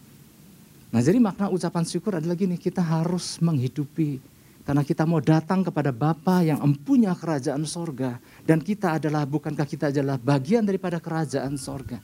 Nah 0.94 1.00
jadi 1.02 1.18
makna 1.18 1.50
ucapan 1.50 1.84
syukur 1.88 2.20
adalah 2.20 2.38
gini, 2.38 2.54
kita 2.60 2.84
harus 2.84 3.42
menghidupi. 3.42 4.22
Karena 4.64 4.80
kita 4.80 5.04
mau 5.04 5.20
datang 5.20 5.60
kepada 5.60 5.92
Bapa 5.92 6.40
yang 6.40 6.62
empunya 6.64 7.12
kerajaan 7.12 7.68
sorga. 7.68 8.16
Dan 8.48 8.64
kita 8.64 8.96
adalah, 8.96 9.28
bukankah 9.28 9.68
kita 9.68 9.92
adalah 9.92 10.16
bagian 10.16 10.64
daripada 10.64 10.96
kerajaan 10.96 11.60
sorga. 11.60 12.00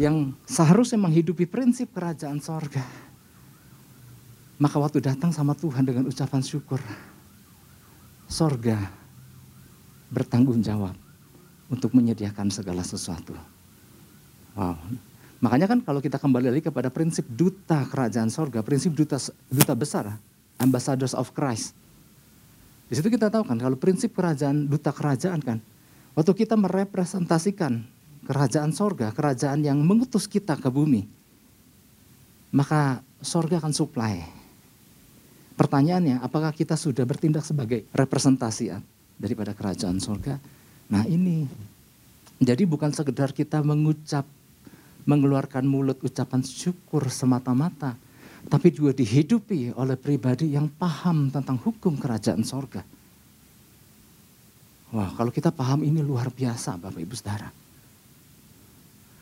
Yang 0.00 0.32
seharusnya 0.48 0.96
menghidupi 0.96 1.44
prinsip 1.44 1.92
kerajaan 1.92 2.40
sorga 2.40 2.80
maka 4.60 4.76
waktu 4.76 5.00
datang 5.00 5.32
sama 5.32 5.56
Tuhan 5.56 5.88
dengan 5.88 6.04
ucapan 6.04 6.44
syukur, 6.44 6.84
sorga 8.28 8.76
bertanggung 10.12 10.60
jawab 10.60 10.92
untuk 11.72 11.96
menyediakan 11.96 12.52
segala 12.52 12.84
sesuatu. 12.84 13.32
Wow. 14.54 14.76
Makanya 15.40 15.66
kan 15.70 15.80
kalau 15.80 16.04
kita 16.04 16.20
kembali 16.20 16.52
lagi 16.52 16.64
kepada 16.68 16.92
prinsip 16.92 17.24
duta 17.24 17.88
kerajaan 17.88 18.28
sorga, 18.28 18.60
prinsip 18.60 18.92
duta 18.92 19.16
duta 19.48 19.72
besar, 19.72 20.20
ambassadors 20.60 21.16
of 21.16 21.32
Christ. 21.32 21.72
Di 22.90 22.98
situ 22.98 23.08
kita 23.08 23.32
tahu 23.32 23.46
kan 23.46 23.56
kalau 23.56 23.78
prinsip 23.78 24.12
kerajaan 24.12 24.68
duta 24.68 24.92
kerajaan 24.92 25.40
kan, 25.40 25.58
waktu 26.12 26.32
kita 26.44 26.58
merepresentasikan 26.60 27.80
kerajaan 28.28 28.76
sorga, 28.76 29.14
kerajaan 29.16 29.64
yang 29.64 29.80
mengutus 29.80 30.28
kita 30.28 30.60
ke 30.60 30.68
bumi, 30.68 31.08
maka 32.52 33.00
sorga 33.24 33.62
akan 33.64 33.72
supply 33.72 34.40
Pertanyaannya, 35.60 36.24
apakah 36.24 36.56
kita 36.56 36.72
sudah 36.72 37.04
bertindak 37.04 37.44
sebagai 37.44 37.84
representasi 37.92 38.72
daripada 39.20 39.52
kerajaan 39.52 40.00
surga? 40.00 40.40
Nah 40.88 41.04
ini, 41.04 41.44
jadi 42.40 42.64
bukan 42.64 42.88
sekedar 42.96 43.36
kita 43.36 43.60
mengucap, 43.60 44.24
mengeluarkan 45.04 45.64
mulut 45.64 46.00
ucapan 46.00 46.40
syukur 46.44 47.08
semata-mata, 47.08 47.96
tapi 48.48 48.72
juga 48.72 48.96
dihidupi 48.96 49.76
oleh 49.76 49.96
pribadi 50.00 50.56
yang 50.56 50.68
paham 50.68 51.28
tentang 51.28 51.60
hukum 51.60 51.96
kerajaan 52.00 52.40
sorga. 52.42 52.80
Wah, 54.90 55.12
kalau 55.14 55.30
kita 55.30 55.54
paham 55.54 55.86
ini 55.86 56.02
luar 56.02 56.32
biasa 56.34 56.74
Bapak 56.74 56.98
Ibu 56.98 57.14
Saudara. 57.14 57.48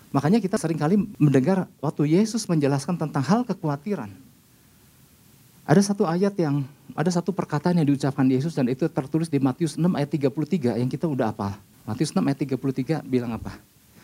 Makanya 0.08 0.40
kita 0.40 0.56
sering 0.56 0.80
kali 0.80 0.96
mendengar 1.20 1.68
waktu 1.84 2.16
Yesus 2.16 2.48
menjelaskan 2.48 2.96
tentang 2.96 3.20
hal 3.20 3.44
kekhawatiran. 3.44 4.08
Ada 5.68 5.92
satu 5.92 6.08
ayat 6.08 6.32
yang, 6.40 6.64
ada 6.96 7.12
satu 7.12 7.28
perkataan 7.28 7.76
yang 7.76 7.84
diucapkan 7.84 8.24
Yesus 8.24 8.56
dan 8.56 8.72
itu 8.72 8.88
tertulis 8.88 9.28
di 9.28 9.36
Matius 9.36 9.76
6 9.76 9.84
ayat 9.92 10.08
33 10.08 10.80
yang 10.80 10.88
kita 10.88 11.04
udah 11.04 11.28
apa? 11.28 11.60
Matius 11.84 12.16
6 12.16 12.24
ayat 12.24 12.40
33 12.40 13.04
bilang 13.04 13.36
apa? 13.36 13.52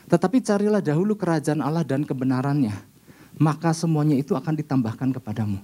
Tetapi 0.08 0.44
carilah 0.44 0.84
dahulu 0.84 1.16
kerajaan 1.16 1.64
Allah 1.64 1.82
dan 1.82 2.04
kebenarannya, 2.04 2.76
maka 3.40 3.73
semuanya 3.73 4.14
itu 4.14 4.37
akan 4.37 4.54
ditambahkan 4.61 5.16
kepadamu. 5.16 5.58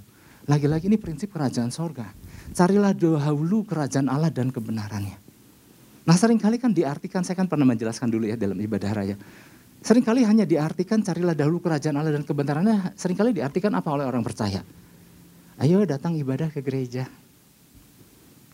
Lagi-lagi 0.49 0.88
ini 0.88 0.97
prinsip 0.97 1.30
kerajaan 1.30 1.68
sorga. 1.68 2.11
Carilah 2.56 2.97
dahulu 2.97 3.62
kerajaan 3.62 4.09
Allah 4.09 4.32
dan 4.32 4.49
kebenarannya. 4.49 5.14
Nah 6.09 6.16
sering 6.16 6.40
kali 6.40 6.56
kan 6.56 6.73
diartikan, 6.73 7.23
saya 7.23 7.37
kan 7.37 7.47
pernah 7.47 7.68
menjelaskan 7.68 8.09
dulu 8.09 8.26
ya 8.26 8.35
dalam 8.35 8.56
ibadah 8.56 8.90
raya. 8.90 9.16
Seringkali 9.80 10.25
hanya 10.28 10.44
diartikan 10.44 11.00
carilah 11.00 11.32
dahulu 11.32 11.61
kerajaan 11.61 11.97
Allah 11.97 12.12
dan 12.16 12.25
kebenarannya, 12.25 12.97
sering 12.97 13.16
kali 13.16 13.37
diartikan 13.37 13.73
apa 13.76 13.88
oleh 13.92 14.04
orang 14.09 14.25
percaya? 14.25 14.64
Ayo 15.61 15.85
datang 15.85 16.16
ibadah 16.16 16.49
ke 16.49 16.64
gereja. 16.64 17.04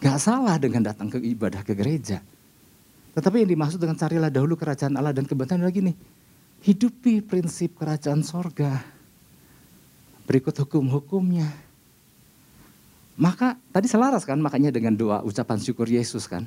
Gak 0.03 0.19
salah 0.21 0.59
dengan 0.59 0.85
datang 0.85 1.09
ke 1.09 1.23
ibadah 1.23 1.65
ke 1.65 1.73
gereja. 1.73 2.21
Tetapi 3.17 3.43
yang 3.43 3.51
dimaksud 3.57 3.81
dengan 3.81 3.97
carilah 3.97 4.29
dahulu 4.29 4.61
kerajaan 4.61 4.93
Allah 4.93 5.17
dan 5.17 5.25
kebenaran 5.25 5.65
lagi 5.65 5.81
nih. 5.81 5.97
Hidupi 6.61 7.25
prinsip 7.25 7.81
kerajaan 7.81 8.21
sorga. 8.21 8.85
Berikut 10.29 10.53
hukum-hukumnya. 10.53 11.49
Maka 13.17 13.57
tadi 13.73 13.89
selaras 13.89 14.29
kan 14.29 14.37
makanya 14.37 14.69
dengan 14.69 14.93
doa 14.93 15.25
ucapan 15.25 15.57
syukur 15.57 15.89
Yesus 15.89 16.29
kan. 16.29 16.45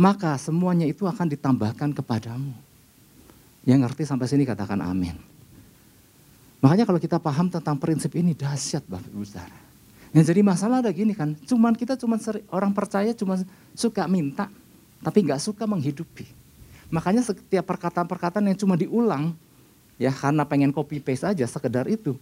Maka 0.00 0.40
semuanya 0.40 0.88
itu 0.88 1.04
akan 1.04 1.28
ditambahkan 1.28 1.92
kepadamu. 1.92 2.56
Yang 3.68 3.78
ngerti 3.84 4.02
sampai 4.08 4.26
sini 4.32 4.48
katakan 4.48 4.80
amin. 4.80 5.12
Makanya 6.64 6.88
kalau 6.88 6.96
kita 6.96 7.20
paham 7.20 7.52
tentang 7.52 7.76
prinsip 7.76 8.16
ini 8.16 8.32
dahsyat 8.32 8.88
Bapak 8.88 9.12
Ibu 9.12 9.26
Saudara. 9.28 9.58
Yang 10.16 10.24
jadi 10.32 10.40
masalah 10.40 10.80
ada 10.80 10.88
gini 10.92 11.12
kan, 11.12 11.36
cuman 11.44 11.76
kita 11.76 12.00
cuma 12.00 12.16
orang 12.52 12.72
percaya 12.72 13.12
cuma 13.16 13.40
suka 13.72 14.04
minta, 14.08 14.48
tapi 15.02 15.26
nggak 15.26 15.42
suka 15.42 15.66
menghidupi. 15.66 16.24
Makanya 16.92 17.26
setiap 17.26 17.66
perkataan-perkataan 17.66 18.48
yang 18.48 18.58
cuma 18.58 18.78
diulang, 18.78 19.34
ya 19.98 20.14
karena 20.14 20.46
pengen 20.46 20.70
copy 20.70 21.02
paste 21.02 21.26
aja 21.26 21.44
sekedar 21.44 21.90
itu, 21.90 22.14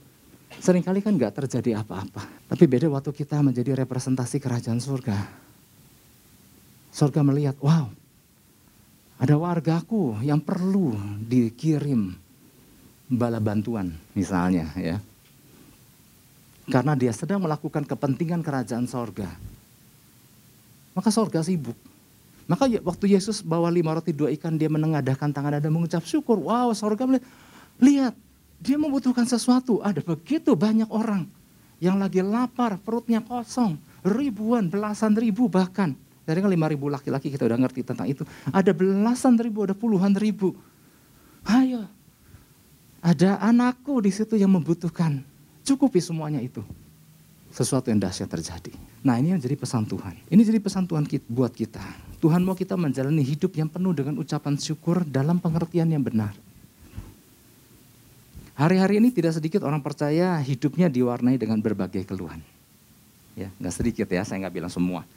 sering 0.58 0.82
kali 0.82 1.04
kan 1.04 1.12
nggak 1.14 1.44
terjadi 1.44 1.84
apa-apa. 1.84 2.26
Tapi 2.48 2.64
beda 2.64 2.88
waktu 2.88 3.10
kita 3.12 3.42
menjadi 3.44 3.76
representasi 3.84 4.40
kerajaan 4.40 4.80
surga. 4.80 5.16
Surga 6.90 7.20
melihat, 7.22 7.54
wow, 7.62 7.86
ada 9.20 9.34
wargaku 9.36 10.18
yang 10.24 10.40
perlu 10.40 10.96
dikirim 11.22 12.16
bala 13.10 13.42
bantuan 13.42 13.90
misalnya 14.14 14.70
ya 14.78 15.02
karena 16.70 16.94
dia 16.94 17.10
sedang 17.10 17.42
melakukan 17.42 17.82
kepentingan 17.82 18.46
kerajaan 18.46 18.86
sorga. 18.86 19.26
Maka 20.94 21.10
sorga 21.10 21.42
sibuk. 21.42 21.74
Maka 22.50 22.66
ya, 22.66 22.82
waktu 22.82 23.14
Yesus 23.14 23.46
bawa 23.46 23.70
lima 23.70 23.94
roti 23.94 24.10
dua 24.10 24.34
ikan, 24.34 24.58
dia 24.58 24.66
menengadahkan 24.66 25.30
tangan 25.30 25.62
dan 25.62 25.70
mengucap 25.70 26.02
syukur. 26.02 26.34
Wow, 26.34 26.74
sorga 26.74 27.06
melihat, 27.06 27.22
lihat, 27.78 28.14
dia 28.58 28.74
membutuhkan 28.74 29.22
sesuatu. 29.22 29.78
Ada 29.86 30.02
begitu 30.02 30.58
banyak 30.58 30.90
orang 30.90 31.30
yang 31.78 32.02
lagi 32.02 32.26
lapar, 32.26 32.74
perutnya 32.82 33.22
kosong. 33.22 33.78
Ribuan, 34.02 34.66
belasan 34.66 35.14
ribu 35.14 35.46
bahkan. 35.46 35.94
Dari 36.26 36.42
lima 36.42 36.66
ribu 36.66 36.90
laki-laki 36.90 37.30
kita 37.30 37.46
udah 37.46 37.58
ngerti 37.62 37.86
tentang 37.86 38.10
itu. 38.10 38.26
Ada 38.50 38.74
belasan 38.74 39.38
ribu, 39.38 39.62
ada 39.62 39.74
puluhan 39.78 40.18
ribu. 40.18 40.50
Ayo, 41.46 41.86
ada 42.98 43.38
anakku 43.38 44.02
di 44.02 44.10
situ 44.10 44.34
yang 44.34 44.50
membutuhkan. 44.50 45.22
Cukupi 45.62 46.02
semuanya 46.02 46.42
itu. 46.42 46.66
Sesuatu 47.54 47.94
yang 47.94 48.02
dahsyat 48.02 48.26
terjadi. 48.26 48.74
Nah 49.06 49.22
ini 49.22 49.34
yang 49.34 49.40
jadi 49.42 49.54
pesan 49.54 49.86
Tuhan. 49.86 50.18
Ini 50.26 50.42
jadi 50.42 50.58
pesan 50.58 50.90
Tuhan 50.90 51.06
buat 51.30 51.54
kita. 51.54 52.09
Tuhan 52.20 52.44
mau 52.44 52.52
kita 52.52 52.76
menjalani 52.76 53.24
hidup 53.24 53.56
yang 53.56 53.72
penuh 53.72 53.96
dengan 53.96 54.20
ucapan 54.20 54.60
syukur 54.60 55.00
dalam 55.08 55.40
pengertian 55.40 55.88
yang 55.88 56.04
benar. 56.04 56.36
Hari-hari 58.60 59.00
ini 59.00 59.08
tidak 59.08 59.40
sedikit 59.40 59.64
orang 59.64 59.80
percaya 59.80 60.36
hidupnya 60.44 60.92
diwarnai 60.92 61.40
dengan 61.40 61.56
berbagai 61.64 62.04
keluhan. 62.04 62.44
Ya, 63.32 63.48
nggak 63.56 63.72
sedikit 63.72 64.04
ya, 64.04 64.20
saya 64.20 64.44
nggak 64.44 64.52
bilang 64.60 64.68
semua. 64.68 65.08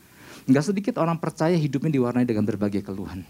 Nggak 0.48 0.72
sedikit 0.72 0.96
orang 1.04 1.20
percaya 1.20 1.60
hidupnya 1.60 1.92
diwarnai 1.92 2.24
dengan 2.24 2.48
berbagai 2.48 2.80
keluhan. 2.88 3.28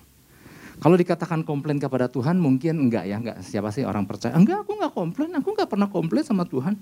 Kalau 0.77 0.93
dikatakan 0.93 1.41
komplain 1.41 1.81
kepada 1.81 2.05
Tuhan 2.05 2.37
mungkin 2.37 2.77
enggak 2.77 3.09
ya, 3.09 3.17
enggak 3.17 3.41
siapa 3.41 3.73
sih 3.73 3.81
orang 3.89 4.05
percaya? 4.05 4.37
Enggak, 4.37 4.69
aku 4.69 4.77
enggak 4.77 4.93
komplain, 4.93 5.31
aku 5.33 5.49
enggak 5.49 5.69
pernah 5.73 5.89
komplain 5.89 6.21
sama 6.21 6.45
Tuhan. 6.45 6.77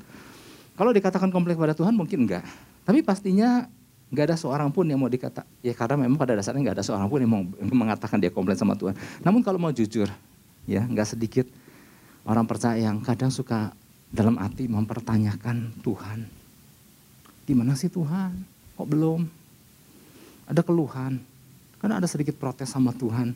Kalau 0.76 0.92
dikatakan 0.92 1.32
komplain 1.32 1.56
kepada 1.56 1.72
Tuhan 1.72 1.96
mungkin 1.96 2.28
enggak. 2.28 2.44
Tapi 2.84 3.00
pastinya 3.00 3.64
enggak 4.12 4.26
ada 4.30 4.38
seorang 4.38 4.70
pun 4.70 4.84
yang 4.86 5.00
mau 5.00 5.08
dikata, 5.08 5.48
ya 5.64 5.72
karena 5.72 6.06
memang 6.06 6.20
pada 6.20 6.36
dasarnya 6.36 6.62
enggak 6.68 6.78
ada 6.78 6.86
seorang 6.86 7.08
pun 7.08 7.20
yang 7.24 7.32
mau 7.32 7.44
mengatakan 7.88 8.20
dia 8.20 8.30
komplain 8.30 8.60
sama 8.60 8.76
Tuhan. 8.76 8.94
Namun 9.24 9.42
kalau 9.42 9.58
mau 9.58 9.72
jujur, 9.72 10.12
ya 10.68 10.84
enggak 10.84 11.16
sedikit 11.16 11.48
orang 12.28 12.46
percaya 12.46 12.78
yang 12.78 13.00
kadang 13.02 13.32
suka 13.32 13.72
dalam 14.12 14.36
hati 14.38 14.68
mempertanyakan 14.68 15.80
Tuhan. 15.80 16.28
Gimana 17.48 17.74
sih 17.80 17.88
Tuhan? 17.88 18.36
Kok 18.76 18.88
belum? 18.88 19.22
Ada 20.52 20.62
keluhan. 20.62 21.24
Karena 21.80 21.98
ada 21.98 22.06
sedikit 22.06 22.38
protes 22.38 22.70
sama 22.70 22.94
Tuhan. 22.94 23.34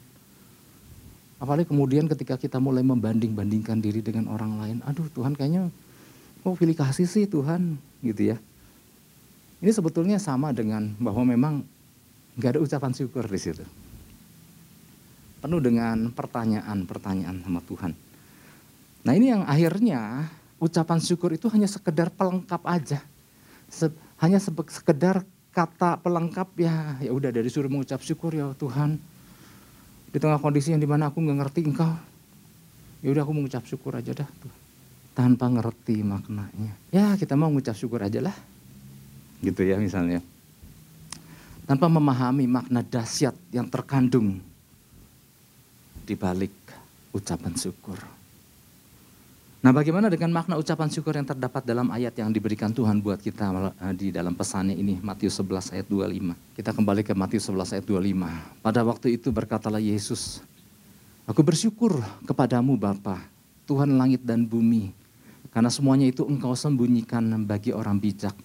Apalagi 1.40 1.68
kemudian 1.68 2.08
ketika 2.08 2.40
kita 2.40 2.62
mulai 2.62 2.84
membanding-bandingkan 2.86 3.80
diri 3.80 4.04
dengan 4.04 4.32
orang 4.32 4.60
lain. 4.60 4.78
Aduh 4.86 5.08
Tuhan 5.12 5.34
kayaknya 5.36 5.72
kok 6.46 6.56
pilih 6.60 6.78
kasih 6.78 7.08
sih 7.10 7.26
Tuhan 7.26 7.80
gitu 8.06 8.36
ya. 8.36 8.38
Ini 9.66 9.74
sebetulnya 9.74 10.22
sama 10.22 10.54
dengan 10.54 10.94
bahwa 11.02 11.26
memang 11.26 11.66
nggak 12.38 12.54
ada 12.54 12.62
ucapan 12.62 12.94
syukur 12.94 13.26
di 13.26 13.40
situ. 13.42 13.66
Penuh 15.42 15.58
dengan 15.58 16.14
pertanyaan-pertanyaan 16.14 17.42
sama 17.42 17.66
Tuhan. 17.66 17.98
Nah 19.10 19.14
ini 19.18 19.34
yang 19.34 19.42
akhirnya 19.42 20.30
ucapan 20.62 21.02
syukur 21.02 21.34
itu 21.34 21.50
hanya 21.50 21.66
sekedar 21.66 22.14
pelengkap 22.14 22.62
aja. 22.62 23.02
Se 23.66 23.90
hanya 24.22 24.38
sekedar 24.38 25.26
kata 25.50 25.98
pelengkap 25.98 26.46
ya 26.62 27.02
ya 27.02 27.10
udah 27.10 27.34
dari 27.34 27.50
suruh 27.50 27.66
mengucap 27.66 28.06
syukur 28.06 28.38
ya 28.38 28.54
Tuhan. 28.54 29.02
Di 30.14 30.22
tengah 30.22 30.38
kondisi 30.38 30.78
yang 30.78 30.82
di 30.86 30.86
mana 30.86 31.10
aku 31.10 31.18
nggak 31.26 31.42
ngerti 31.42 31.66
engkau. 31.66 31.90
Ya 33.02 33.10
udah 33.10 33.26
aku 33.26 33.34
mengucap 33.34 33.66
syukur 33.66 33.98
aja 33.98 34.14
dah. 34.14 34.30
Tuh. 34.30 34.54
Tanpa 35.18 35.50
ngerti 35.50 36.06
maknanya. 36.06 36.78
Ya 36.94 37.18
kita 37.18 37.34
mau 37.34 37.50
mengucap 37.50 37.74
syukur 37.74 38.06
aja 38.06 38.22
lah. 38.22 38.54
Gitu 39.42 39.62
ya 39.66 39.76
misalnya. 39.80 40.20
Tanpa 41.66 41.90
memahami 41.90 42.46
makna 42.46 42.86
dahsyat 42.86 43.34
yang 43.50 43.66
terkandung 43.66 44.38
di 46.06 46.14
balik 46.14 46.54
ucapan 47.10 47.58
syukur. 47.58 47.98
Nah 49.66 49.74
bagaimana 49.74 50.14
dengan 50.14 50.30
makna 50.30 50.62
ucapan 50.62 50.94
syukur 50.94 51.18
yang 51.18 51.26
terdapat 51.26 51.66
dalam 51.66 51.90
ayat 51.90 52.14
yang 52.22 52.30
diberikan 52.30 52.70
Tuhan 52.70 53.02
buat 53.02 53.18
kita 53.18 53.50
eh, 53.82 53.94
di 53.98 54.08
dalam 54.14 54.38
pesannya 54.38 54.78
ini 54.78 55.02
Matius 55.02 55.42
11 55.42 55.74
ayat 55.74 55.90
25. 55.90 56.38
Kita 56.54 56.70
kembali 56.70 57.02
ke 57.02 57.18
Matius 57.18 57.50
11 57.50 57.82
ayat 57.82 57.86
25. 57.90 58.62
Pada 58.62 58.86
waktu 58.86 59.18
itu 59.18 59.34
berkatalah 59.34 59.82
Yesus, 59.82 60.46
Aku 61.26 61.42
bersyukur 61.42 61.98
kepadamu 62.30 62.78
Bapa, 62.78 63.18
Tuhan 63.66 63.98
langit 63.98 64.22
dan 64.22 64.46
bumi, 64.46 64.94
karena 65.50 65.74
semuanya 65.74 66.06
itu 66.06 66.22
engkau 66.30 66.54
sembunyikan 66.54 67.26
bagi 67.50 67.74
orang 67.74 67.98
bijak 67.98 68.38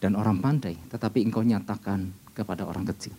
dan 0.00 0.14
orang 0.14 0.40
pandai, 0.40 0.76
tetapi 0.92 1.24
engkau 1.24 1.40
nyatakan 1.40 2.12
kepada 2.36 2.68
orang 2.68 2.84
kecil. 2.92 3.16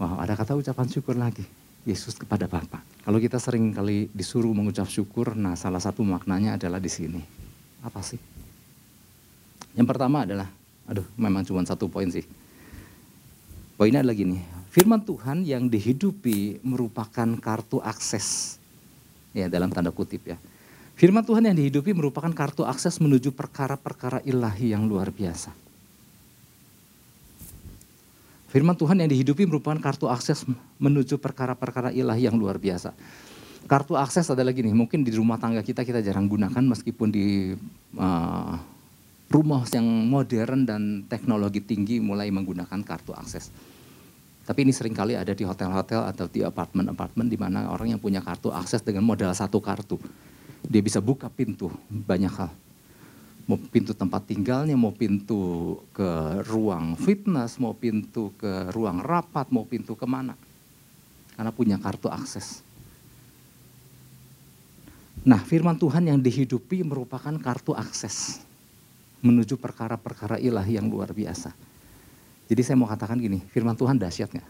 Wow, 0.00 0.22
ada 0.22 0.32
kata 0.38 0.56
ucapan 0.56 0.86
syukur 0.88 1.18
lagi. 1.18 1.44
Yesus 1.80 2.12
kepada 2.12 2.44
Bapa. 2.44 2.84
Kalau 3.00 3.16
kita 3.16 3.40
sering 3.40 3.72
kali 3.72 4.12
disuruh 4.12 4.52
mengucap 4.52 4.84
syukur, 4.84 5.32
nah 5.32 5.56
salah 5.56 5.80
satu 5.80 6.04
maknanya 6.04 6.60
adalah 6.60 6.76
di 6.76 6.92
sini. 6.92 7.24
Apa 7.80 8.04
sih? 8.04 8.20
Yang 9.72 9.88
pertama 9.88 10.28
adalah, 10.28 10.52
aduh 10.84 11.08
memang 11.16 11.40
cuma 11.40 11.64
satu 11.64 11.88
poin 11.88 12.04
sih. 12.12 12.28
Poinnya 13.80 14.04
adalah 14.04 14.12
gini, 14.12 14.44
firman 14.68 15.00
Tuhan 15.00 15.48
yang 15.48 15.72
dihidupi 15.72 16.60
merupakan 16.60 17.28
kartu 17.40 17.80
akses. 17.80 18.60
Ya 19.32 19.48
dalam 19.48 19.72
tanda 19.72 19.88
kutip 19.88 20.20
ya. 20.28 20.36
Firman 21.00 21.24
Tuhan 21.24 21.48
yang 21.48 21.56
dihidupi 21.56 21.96
merupakan 21.96 22.28
kartu 22.28 22.60
akses 22.60 23.00
menuju 23.00 23.32
perkara-perkara 23.32 24.20
ilahi 24.20 24.76
yang 24.76 24.84
luar 24.84 25.08
biasa. 25.08 25.48
Firman 28.52 28.76
Tuhan 28.76 29.00
yang 29.00 29.08
dihidupi 29.08 29.48
merupakan 29.48 29.80
kartu 29.80 30.12
akses 30.12 30.44
menuju 30.76 31.16
perkara-perkara 31.16 31.88
ilahi 31.96 32.28
yang 32.28 32.36
luar 32.36 32.60
biasa. 32.60 32.92
Kartu 33.64 33.96
akses 33.96 34.28
adalah 34.28 34.52
gini, 34.52 34.76
mungkin 34.76 35.00
di 35.00 35.16
rumah 35.16 35.40
tangga 35.40 35.64
kita 35.64 35.88
kita 35.88 36.04
jarang 36.04 36.28
gunakan 36.28 36.60
meskipun 36.68 37.08
di 37.08 37.56
uh, 37.96 38.60
rumah 39.32 39.64
yang 39.72 39.88
modern 40.04 40.68
dan 40.68 41.08
teknologi 41.08 41.64
tinggi 41.64 41.96
mulai 41.96 42.28
menggunakan 42.28 42.84
kartu 42.84 43.16
akses. 43.16 43.48
Tapi 44.44 44.68
ini 44.68 44.72
sering 44.76 44.92
kali 44.92 45.16
ada 45.16 45.32
di 45.32 45.48
hotel-hotel 45.48 46.12
atau 46.12 46.28
di 46.28 46.44
apartemen-apartemen 46.44 47.24
di 47.24 47.40
mana 47.40 47.72
orang 47.72 47.96
yang 47.96 48.00
punya 48.04 48.20
kartu 48.20 48.52
akses 48.52 48.84
dengan 48.84 49.00
modal 49.00 49.32
satu 49.32 49.64
kartu. 49.64 49.96
Dia 50.66 50.82
bisa 50.84 51.00
buka 51.00 51.30
pintu 51.32 51.72
banyak 51.88 52.32
hal 52.32 52.50
mau 53.50 53.58
pintu 53.58 53.90
tempat 53.90 54.30
tinggalnya, 54.30 54.78
mau 54.78 54.94
pintu 54.94 55.74
ke 55.90 56.38
ruang 56.46 56.94
fitness, 56.94 57.58
mau 57.58 57.74
pintu 57.74 58.30
ke 58.38 58.70
ruang 58.70 59.02
rapat, 59.02 59.50
mau 59.50 59.66
pintu 59.66 59.98
ke 59.98 60.06
mana. 60.06 60.38
Karena 61.34 61.50
punya 61.50 61.74
kartu 61.82 62.06
akses. 62.06 62.62
Nah 65.26 65.42
firman 65.42 65.74
Tuhan 65.74 66.06
yang 66.06 66.22
dihidupi 66.22 66.86
merupakan 66.86 67.34
kartu 67.42 67.74
akses 67.74 68.38
menuju 69.20 69.58
perkara-perkara 69.58 70.38
ilahi 70.38 70.78
yang 70.78 70.86
luar 70.86 71.10
biasa. 71.10 71.50
Jadi 72.46 72.62
saya 72.62 72.78
mau 72.78 72.86
katakan 72.86 73.18
gini, 73.18 73.42
firman 73.50 73.74
Tuhan 73.74 73.98
dahsyat 73.98 74.30
nggak? 74.30 74.48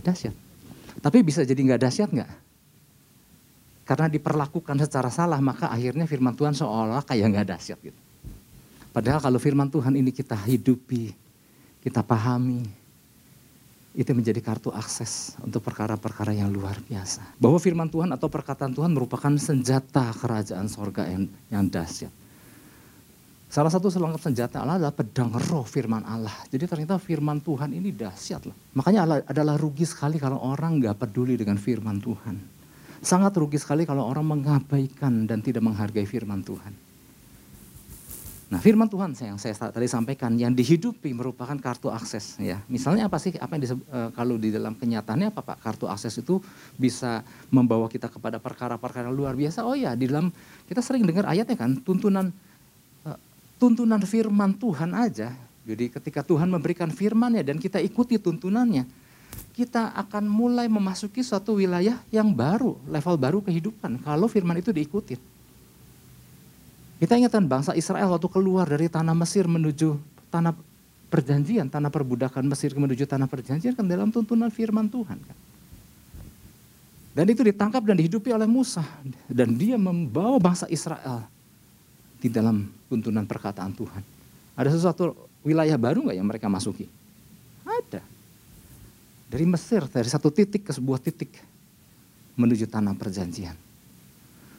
Dahsyat. 0.00 0.34
Tapi 1.02 1.18
bisa 1.26 1.42
jadi 1.42 1.58
nggak 1.58 1.80
dahsyat 1.82 2.08
nggak? 2.14 2.30
Karena 3.82 4.06
diperlakukan 4.06 4.78
secara 4.78 5.10
salah, 5.10 5.42
maka 5.42 5.66
akhirnya 5.66 6.06
firman 6.06 6.38
Tuhan 6.38 6.54
seolah 6.54 7.02
kayak 7.02 7.26
nggak 7.34 7.46
dahsyat 7.50 7.78
gitu. 7.82 8.00
Padahal 8.94 9.18
kalau 9.18 9.38
firman 9.40 9.66
Tuhan 9.72 9.96
ini 9.98 10.12
kita 10.14 10.36
hidupi, 10.36 11.10
kita 11.82 12.04
pahami, 12.04 12.62
itu 13.92 14.08
menjadi 14.16 14.40
kartu 14.40 14.72
akses 14.72 15.36
untuk 15.44 15.60
perkara-perkara 15.60 16.32
yang 16.32 16.48
luar 16.48 16.80
biasa. 16.80 17.36
Bahwa 17.36 17.60
firman 17.60 17.88
Tuhan 17.92 18.08
atau 18.12 18.28
perkataan 18.28 18.72
Tuhan 18.72 18.92
merupakan 18.92 19.32
senjata 19.36 20.12
kerajaan 20.16 20.64
sorga 20.68 21.08
yang, 21.08 21.28
yang 21.52 21.64
dahsyat. 21.68 22.12
Salah 23.52 23.68
satu 23.68 23.92
selengkap 23.92 24.32
senjata 24.32 24.64
Allah 24.64 24.80
adalah 24.80 24.96
pedang 24.96 25.28
roh 25.28 25.60
firman 25.68 26.00
Allah. 26.08 26.32
Jadi 26.48 26.64
ternyata 26.64 26.96
firman 26.96 27.36
Tuhan 27.36 27.76
ini 27.76 27.92
dahsyat 27.92 28.48
loh. 28.48 28.56
Makanya 28.72 29.28
adalah 29.28 29.60
rugi 29.60 29.84
sekali 29.84 30.16
kalau 30.16 30.40
orang 30.40 30.80
nggak 30.80 30.96
peduli 30.96 31.36
dengan 31.36 31.60
firman 31.60 32.00
Tuhan. 32.00 32.61
Sangat 33.02 33.34
rugi 33.34 33.58
sekali 33.58 33.82
kalau 33.82 34.06
orang 34.06 34.38
mengabaikan 34.38 35.26
dan 35.26 35.42
tidak 35.42 35.66
menghargai 35.66 36.06
firman 36.06 36.46
Tuhan. 36.46 36.70
Nah, 38.52 38.60
firman 38.60 38.84
Tuhan 38.84 39.16
yang 39.16 39.40
saya 39.40 39.56
tadi 39.56 39.88
sampaikan 39.88 40.36
yang 40.36 40.52
dihidupi 40.52 41.16
merupakan 41.16 41.56
kartu 41.56 41.88
akses 41.88 42.36
ya. 42.36 42.60
Misalnya 42.68 43.08
apa 43.08 43.16
sih 43.16 43.32
apa 43.40 43.56
yang 43.56 43.64
disebut, 43.64 43.86
e, 43.88 43.98
kalau 44.12 44.36
di 44.36 44.52
dalam 44.52 44.76
kenyataannya 44.76 45.32
apa 45.32 45.40
Pak? 45.40 45.56
Kartu 45.64 45.88
akses 45.88 46.20
itu 46.20 46.36
bisa 46.76 47.24
membawa 47.48 47.88
kita 47.88 48.12
kepada 48.12 48.36
perkara-perkara 48.36 49.08
luar 49.08 49.32
biasa. 49.40 49.64
Oh 49.64 49.72
ya, 49.72 49.96
di 49.96 50.04
dalam 50.04 50.28
kita 50.68 50.84
sering 50.84 51.08
dengar 51.08 51.24
ayatnya 51.32 51.56
kan, 51.56 51.80
tuntunan 51.80 52.28
e, 53.08 53.10
tuntunan 53.56 54.04
firman 54.04 54.52
Tuhan 54.60 54.92
aja. 54.92 55.32
Jadi 55.64 55.88
ketika 55.88 56.20
Tuhan 56.20 56.52
memberikan 56.52 56.92
firman-Nya 56.92 57.48
dan 57.48 57.56
kita 57.56 57.80
ikuti 57.80 58.20
tuntunannya, 58.20 58.84
kita 59.52 59.92
akan 59.92 60.24
mulai 60.24 60.66
memasuki 60.66 61.20
suatu 61.20 61.60
wilayah 61.60 62.00
yang 62.08 62.32
baru, 62.32 62.80
level 62.88 63.16
baru 63.20 63.38
kehidupan 63.44 64.00
kalau 64.00 64.26
firman 64.26 64.56
itu 64.58 64.72
diikuti. 64.72 65.20
Kita 67.02 67.18
ingatkan 67.18 67.44
bangsa 67.44 67.74
Israel 67.74 68.14
waktu 68.14 68.30
keluar 68.30 68.64
dari 68.64 68.86
tanah 68.86 69.12
Mesir 69.12 69.44
menuju 69.50 69.98
tanah 70.30 70.54
perjanjian, 71.12 71.68
tanah 71.68 71.90
perbudakan 71.92 72.46
Mesir 72.48 72.72
menuju 72.72 73.04
tanah 73.04 73.28
perjanjian 73.28 73.76
kan 73.76 73.84
dalam 73.84 74.08
tuntunan 74.08 74.48
firman 74.48 74.88
Tuhan 74.88 75.18
kan. 75.20 75.38
Dan 77.12 77.28
itu 77.28 77.44
ditangkap 77.44 77.84
dan 77.84 78.00
dihidupi 78.00 78.32
oleh 78.32 78.48
Musa 78.48 78.80
dan 79.28 79.52
dia 79.52 79.76
membawa 79.76 80.40
bangsa 80.40 80.64
Israel 80.72 81.28
di 82.16 82.32
dalam 82.32 82.72
tuntunan 82.88 83.28
perkataan 83.28 83.76
Tuhan. 83.76 84.00
Ada 84.56 84.72
sesuatu 84.72 85.12
wilayah 85.44 85.76
baru 85.76 86.08
nggak 86.08 86.16
yang 86.16 86.24
mereka 86.24 86.48
masuki? 86.48 86.88
Ada. 87.68 88.00
Dari 89.32 89.48
Mesir, 89.48 89.88
dari 89.88 90.12
satu 90.12 90.28
titik 90.28 90.68
ke 90.68 90.76
sebuah 90.76 91.00
titik 91.00 91.40
menuju 92.36 92.68
tanah 92.68 92.92
perjanjian. 92.92 93.56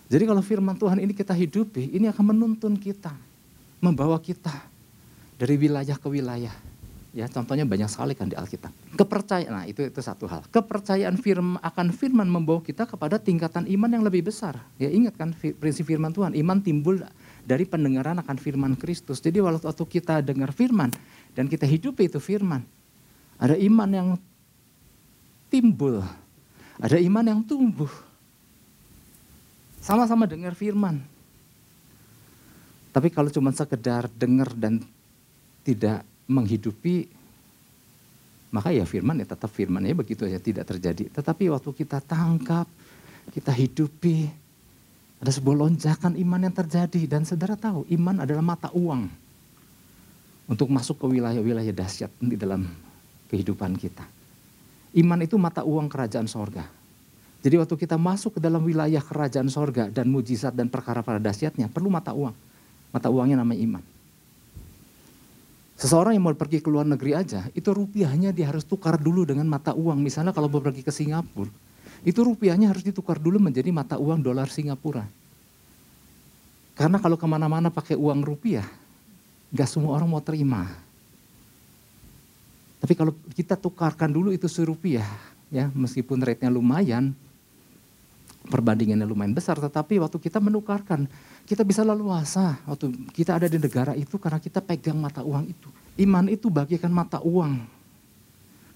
Jadi 0.10 0.24
kalau 0.26 0.42
firman 0.42 0.74
Tuhan 0.74 0.98
ini 0.98 1.14
kita 1.14 1.30
hidupi, 1.38 1.94
ini 1.94 2.10
akan 2.10 2.34
menuntun 2.34 2.74
kita, 2.82 3.14
membawa 3.78 4.18
kita 4.18 4.50
dari 5.38 5.62
wilayah 5.62 5.94
ke 5.94 6.10
wilayah. 6.10 6.54
Ya, 7.14 7.30
contohnya 7.30 7.62
banyak 7.62 7.86
sekali 7.86 8.18
kan 8.18 8.26
di 8.26 8.34
Alkitab. 8.34 8.74
Kepercayaan, 8.98 9.54
nah 9.54 9.66
itu 9.70 9.86
itu 9.86 10.02
satu 10.02 10.26
hal. 10.26 10.42
Kepercayaan 10.50 11.22
firman 11.22 11.62
akan 11.62 11.94
firman 11.94 12.26
membawa 12.26 12.58
kita 12.66 12.90
kepada 12.90 13.22
tingkatan 13.22 13.70
iman 13.70 13.90
yang 13.94 14.02
lebih 14.02 14.26
besar. 14.26 14.58
Ya 14.82 14.90
ingat 14.90 15.14
kan 15.14 15.30
prinsip 15.38 15.86
firman 15.86 16.10
Tuhan, 16.10 16.34
iman 16.34 16.58
timbul 16.58 17.06
dari 17.46 17.70
pendengaran 17.70 18.18
akan 18.18 18.42
firman 18.42 18.74
Kristus. 18.74 19.22
Jadi 19.22 19.38
waktu 19.46 19.86
kita 19.86 20.26
dengar 20.26 20.50
firman 20.58 20.90
dan 21.38 21.46
kita 21.46 21.70
hidupi 21.70 22.10
itu 22.10 22.18
firman, 22.18 22.66
ada 23.38 23.54
iman 23.62 23.90
yang 23.94 24.08
timbul, 25.54 26.02
ada 26.82 26.98
iman 26.98 27.22
yang 27.22 27.42
tumbuh, 27.46 27.90
sama-sama 29.78 30.26
dengar 30.26 30.58
firman. 30.58 30.98
Tapi 32.90 33.14
kalau 33.14 33.30
cuma 33.30 33.54
sekedar 33.54 34.10
dengar 34.18 34.50
dan 34.58 34.82
tidak 35.62 36.02
menghidupi, 36.26 37.06
maka 38.50 38.74
ya 38.74 38.86
firman 38.86 39.22
ya 39.22 39.30
tetap 39.30 39.50
firman 39.50 39.86
ya 39.86 39.94
begitu 39.94 40.26
aja 40.26 40.42
tidak 40.42 40.66
terjadi. 40.70 41.10
Tetapi 41.14 41.54
waktu 41.54 41.70
kita 41.74 42.02
tangkap, 42.02 42.66
kita 43.34 43.50
hidupi, 43.54 44.30
ada 45.22 45.32
sebuah 45.34 45.58
lonjakan 45.70 46.18
iman 46.18 46.50
yang 46.50 46.54
terjadi. 46.54 47.02
Dan 47.10 47.26
saudara 47.26 47.58
tahu 47.58 47.86
iman 47.94 48.22
adalah 48.26 48.46
mata 48.46 48.70
uang 48.74 49.10
untuk 50.50 50.70
masuk 50.70 51.02
ke 51.02 51.06
wilayah-wilayah 51.18 51.74
dahsyat 51.74 52.14
di 52.22 52.38
dalam 52.38 52.66
kehidupan 53.34 53.74
kita. 53.74 54.23
Iman 54.94 55.20
itu 55.26 55.36
mata 55.42 55.66
uang 55.66 55.90
kerajaan 55.90 56.30
sorga. 56.30 56.70
Jadi 57.44 57.60
waktu 57.60 57.76
kita 57.76 58.00
masuk 58.00 58.38
ke 58.38 58.40
dalam 58.40 58.64
wilayah 58.64 59.04
kerajaan 59.04 59.52
sorga 59.52 59.92
dan 59.92 60.08
mujizat 60.08 60.56
dan 60.56 60.72
perkara 60.72 61.04
pada 61.04 61.20
dahsyatnya 61.20 61.68
perlu 61.68 61.92
mata 61.92 62.16
uang. 62.16 62.32
Mata 62.94 63.10
uangnya 63.10 63.42
namanya 63.42 63.60
iman. 63.68 63.84
Seseorang 65.76 66.16
yang 66.16 66.24
mau 66.24 66.38
pergi 66.38 66.64
ke 66.64 66.70
luar 66.70 66.88
negeri 66.88 67.18
aja, 67.18 67.50
itu 67.52 67.68
rupiahnya 67.74 68.32
dia 68.32 68.48
harus 68.48 68.64
tukar 68.64 68.96
dulu 68.96 69.28
dengan 69.28 69.50
mata 69.50 69.76
uang. 69.76 70.00
Misalnya 70.00 70.32
kalau 70.32 70.48
mau 70.48 70.64
pergi 70.64 70.86
ke 70.86 70.94
Singapura, 70.94 71.52
itu 72.08 72.20
rupiahnya 72.24 72.72
harus 72.72 72.86
ditukar 72.86 73.20
dulu 73.20 73.42
menjadi 73.42 73.68
mata 73.74 74.00
uang 74.00 74.24
dolar 74.24 74.48
Singapura. 74.48 75.04
Karena 76.78 77.02
kalau 77.02 77.18
ke 77.20 77.28
mana-mana 77.28 77.74
pakai 77.74 78.00
uang 78.00 78.24
rupiah, 78.24 78.66
gak 79.52 79.68
semua 79.68 79.98
orang 79.98 80.08
mau 80.08 80.24
terima. 80.24 80.70
Tapi 82.84 83.00
kalau 83.00 83.16
kita 83.32 83.56
tukarkan 83.56 84.12
dulu 84.12 84.36
itu 84.36 84.52
serupiah, 84.52 85.08
ya 85.48 85.72
meskipun 85.72 86.20
rate-nya 86.20 86.52
lumayan, 86.52 87.16
perbandingannya 88.52 89.08
lumayan 89.08 89.32
besar, 89.32 89.56
tetapi 89.56 90.04
waktu 90.04 90.20
kita 90.20 90.44
menukarkan, 90.44 91.08
kita 91.48 91.64
bisa 91.64 91.88
leluasa. 91.88 92.60
Waktu 92.68 92.92
kita 93.16 93.40
ada 93.40 93.48
di 93.48 93.56
negara 93.56 93.96
itu 93.96 94.20
karena 94.20 94.36
kita 94.36 94.60
pegang 94.60 95.00
mata 95.00 95.24
uang 95.24 95.48
itu. 95.48 95.72
Iman 95.96 96.28
itu 96.28 96.52
bagikan 96.52 96.92
mata 96.92 97.24
uang. 97.24 97.64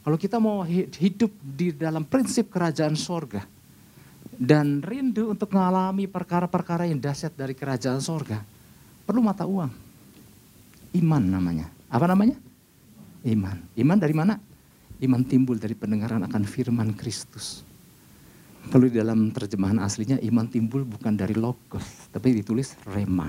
Kalau 0.08 0.15
kita 0.15 0.39
mau 0.39 0.63
hidup 0.63 1.36
di 1.43 1.76
dalam 1.76 2.08
prinsip 2.08 2.48
kerajaan 2.48 2.96
sorga, 2.96 3.43
dan 4.39 4.80
rindu 4.80 5.36
untuk 5.36 5.52
mengalami 5.52 6.08
perkara-perkara 6.08 6.88
yang 6.88 7.04
dahsyat 7.04 7.36
dari 7.36 7.52
kerajaan 7.52 8.00
sorga, 8.00 8.39
perlu 9.04 9.20
mata 9.20 9.43
uang. 9.43 9.67
Iman 10.96 11.24
namanya. 11.28 11.67
Apa 11.91 12.08
namanya? 12.08 12.46
Iman. 13.27 13.59
Iman 13.75 13.97
dari 13.99 14.15
mana? 14.15 14.39
Iman 15.03 15.21
timbul 15.27 15.59
dari 15.59 15.75
pendengaran 15.75 16.23
akan 16.23 16.43
firman 16.47 16.95
Kristus. 16.95 17.61
Kalau 18.67 18.87
di 18.87 18.99
dalam 18.99 19.31
terjemahan 19.31 19.79
aslinya 19.79 20.19
iman 20.27 20.47
timbul 20.47 20.83
bukan 20.83 21.15
dari 21.15 21.35
logos, 21.35 22.11
tapi 22.11 22.35
ditulis 22.35 22.75
rema. 22.87 23.27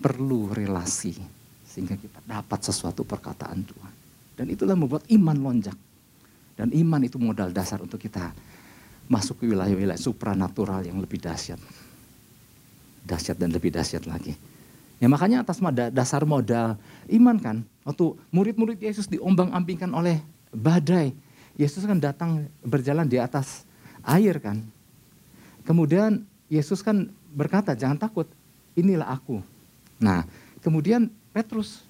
Perlu 0.00 0.52
relasi 0.52 1.16
sehingga 1.64 1.96
kita 1.96 2.24
dapat 2.24 2.60
sesuatu 2.64 3.04
perkataan 3.04 3.60
Tuhan. 3.64 3.92
Dan 4.36 4.46
itulah 4.52 4.76
membuat 4.76 5.04
iman 5.12 5.36
lonjak. 5.36 5.76
Dan 6.56 6.72
iman 6.72 7.00
itu 7.04 7.20
modal 7.20 7.52
dasar 7.52 7.84
untuk 7.84 8.00
kita 8.00 8.32
masuk 9.12 9.44
ke 9.44 9.44
wilayah-wilayah 9.48 10.00
supranatural 10.00 10.80
yang 10.84 10.96
lebih 10.96 11.20
dahsyat. 11.20 11.60
Dahsyat 13.04 13.36
dan 13.36 13.52
lebih 13.52 13.76
dahsyat 13.76 14.08
lagi. 14.08 14.32
Ya 14.96 15.12
makanya 15.12 15.44
atas 15.44 15.60
dasar 15.92 16.24
modal 16.24 16.80
iman 17.12 17.36
kan, 17.36 17.60
waktu 17.86 18.18
murid-murid 18.34 18.82
Yesus 18.82 19.06
diombang-ambingkan 19.06 19.88
oleh 19.94 20.18
badai, 20.50 21.14
Yesus 21.54 21.86
kan 21.86 22.02
datang 22.02 22.50
berjalan 22.66 23.06
di 23.06 23.22
atas 23.22 23.62
air 24.02 24.42
kan. 24.42 24.58
Kemudian 25.62 26.26
Yesus 26.50 26.82
kan 26.82 27.06
berkata, 27.30 27.78
jangan 27.78 27.96
takut, 27.96 28.26
inilah 28.74 29.06
aku. 29.06 29.38
Nah, 30.02 30.26
kemudian 30.60 31.08
Petrus 31.30 31.86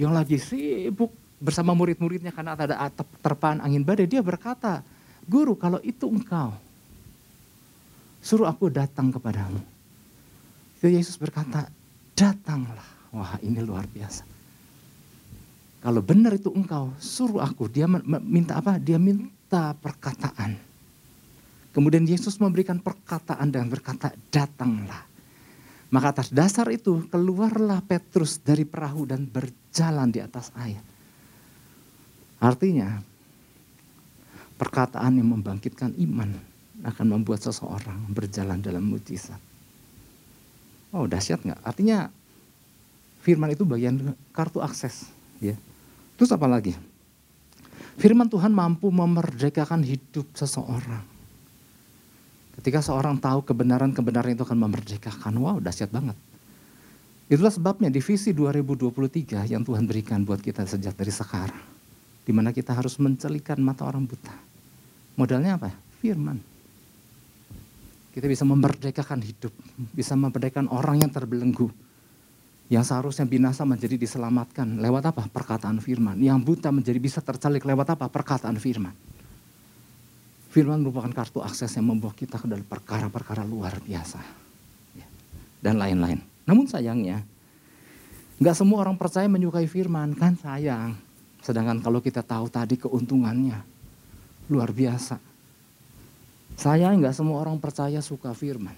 yang 0.00 0.16
lagi 0.16 0.40
sibuk 0.40 1.12
bersama 1.36 1.76
murid-muridnya 1.76 2.32
karena 2.32 2.56
ada 2.56 2.88
terpaan 3.20 3.60
angin 3.60 3.84
badai, 3.84 4.08
dia 4.08 4.24
berkata, 4.24 4.80
Guru 5.28 5.54
kalau 5.54 5.78
itu 5.84 6.08
engkau, 6.08 6.56
suruh 8.24 8.48
aku 8.48 8.72
datang 8.72 9.12
kepadamu. 9.12 9.60
Itu 10.80 10.88
Yesus 10.88 11.20
berkata, 11.20 11.68
datanglah. 12.16 12.88
Wah 13.10 13.36
ini 13.42 13.58
luar 13.60 13.84
biasa. 13.90 14.29
Kalau 15.80 16.04
benar 16.04 16.36
itu 16.36 16.52
engkau, 16.52 16.92
suruh 17.00 17.40
aku. 17.40 17.64
Dia 17.72 17.88
minta 18.20 18.60
apa? 18.60 18.76
Dia 18.76 19.00
minta 19.00 19.72
perkataan. 19.80 20.60
Kemudian 21.72 22.04
Yesus 22.04 22.36
memberikan 22.36 22.76
perkataan 22.76 23.48
dan 23.48 23.72
berkata, 23.72 24.12
datanglah. 24.28 25.08
Maka 25.90 26.14
atas 26.14 26.28
dasar 26.30 26.68
itu 26.70 27.08
keluarlah 27.08 27.82
Petrus 27.82 28.38
dari 28.38 28.68
perahu 28.68 29.08
dan 29.08 29.24
berjalan 29.24 30.12
di 30.12 30.20
atas 30.20 30.52
air. 30.54 30.78
Artinya, 32.38 33.00
perkataan 34.60 35.16
yang 35.16 35.32
membangkitkan 35.32 35.96
iman 35.96 36.30
akan 36.84 37.06
membuat 37.08 37.40
seseorang 37.40 38.04
berjalan 38.12 38.60
dalam 38.60 38.84
mujizat. 38.84 39.40
Oh 40.92 41.06
dahsyat 41.06 41.40
nggak? 41.40 41.60
Artinya 41.64 42.12
firman 43.22 43.52
itu 43.54 43.64
bagian 43.64 44.12
kartu 44.32 44.60
akses. 44.60 45.08
ya. 45.40 45.54
Terus 46.20 46.36
apa 46.36 46.44
lagi? 46.44 46.76
Firman 47.96 48.28
Tuhan 48.28 48.52
mampu 48.52 48.92
memerdekakan 48.92 49.80
hidup 49.80 50.28
seseorang. 50.36 51.00
Ketika 52.60 52.84
seorang 52.84 53.16
tahu 53.16 53.40
kebenaran-kebenaran 53.40 54.36
itu 54.36 54.44
akan 54.44 54.68
memerdekakan, 54.68 55.32
wow 55.40 55.56
dahsyat 55.56 55.88
banget. 55.88 56.12
Itulah 57.24 57.48
sebabnya 57.48 57.88
divisi 57.88 58.36
2023 58.36 59.48
yang 59.48 59.64
Tuhan 59.64 59.88
berikan 59.88 60.20
buat 60.20 60.44
kita 60.44 60.68
sejak 60.68 60.92
dari 60.92 61.08
sekarang. 61.08 61.64
Di 62.20 62.36
mana 62.36 62.52
kita 62.52 62.76
harus 62.76 63.00
mencelikan 63.00 63.56
mata 63.64 63.88
orang 63.88 64.04
buta. 64.04 64.36
Modalnya 65.16 65.56
apa? 65.56 65.72
Firman. 66.04 66.36
Kita 68.12 68.28
bisa 68.28 68.44
memerdekakan 68.44 69.24
hidup, 69.24 69.56
bisa 69.96 70.12
memerdekakan 70.20 70.68
orang 70.68 71.00
yang 71.00 71.08
terbelenggu. 71.08 71.72
Yang 72.70 72.94
seharusnya 72.94 73.26
binasa 73.26 73.66
menjadi 73.66 73.98
diselamatkan 73.98 74.78
lewat 74.78 75.10
apa? 75.10 75.26
Perkataan 75.26 75.82
firman. 75.82 76.14
Yang 76.22 76.38
buta 76.46 76.70
menjadi 76.70 77.02
bisa 77.02 77.18
tercelik 77.18 77.66
lewat 77.66 77.98
apa? 77.98 78.06
Perkataan 78.06 78.54
firman. 78.62 78.94
Firman 80.54 80.78
merupakan 80.78 81.10
kartu 81.10 81.42
akses 81.42 81.74
yang 81.74 81.90
membawa 81.90 82.14
kita 82.14 82.38
ke 82.38 82.46
dalam 82.46 82.62
perkara-perkara 82.62 83.42
luar 83.42 83.74
biasa. 83.82 84.22
Ya. 84.94 85.06
Dan 85.58 85.82
lain-lain. 85.82 86.22
Namun 86.46 86.70
sayangnya, 86.70 87.26
nggak 88.38 88.54
semua 88.54 88.86
orang 88.86 88.94
percaya 88.94 89.26
menyukai 89.26 89.66
firman, 89.66 90.14
kan 90.14 90.38
sayang. 90.38 90.94
Sedangkan 91.42 91.82
kalau 91.82 91.98
kita 91.98 92.22
tahu 92.22 92.46
tadi 92.50 92.78
keuntungannya, 92.78 93.58
luar 94.46 94.70
biasa. 94.70 95.18
Saya 96.54 96.94
nggak 96.94 97.18
semua 97.18 97.42
orang 97.42 97.58
percaya 97.58 97.98
suka 97.98 98.30
firman. 98.30 98.74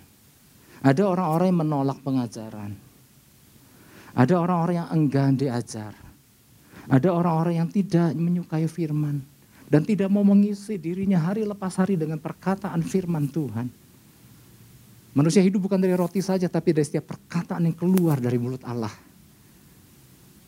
Ada 0.81 1.05
orang-orang 1.09 1.46
yang 1.52 1.61
menolak 1.61 1.98
pengajaran. 2.00 2.91
Ada 4.12 4.37
orang-orang 4.37 4.77
yang 4.85 4.88
enggan 4.92 5.33
diajar. 5.37 5.96
Ada 6.90 7.09
orang-orang 7.09 7.64
yang 7.64 7.68
tidak 7.70 8.12
menyukai 8.12 8.68
firman 8.68 9.22
dan 9.72 9.88
tidak 9.88 10.12
mau 10.12 10.20
mengisi 10.20 10.77
dirinya 10.77 11.16
hari 11.16 11.48
lepas 11.48 11.81
hari 11.81 11.96
dengan 11.96 12.20
perkataan 12.20 12.85
firman 12.85 13.25
Tuhan. 13.31 13.72
Manusia 15.16 15.40
hidup 15.40 15.64
bukan 15.64 15.81
dari 15.81 15.96
roti 15.96 16.20
saja, 16.20 16.48
tapi 16.48 16.77
dari 16.77 16.85
setiap 16.85 17.16
perkataan 17.16 17.68
yang 17.68 17.77
keluar 17.77 18.20
dari 18.20 18.37
mulut 18.37 18.61
Allah. 18.64 18.92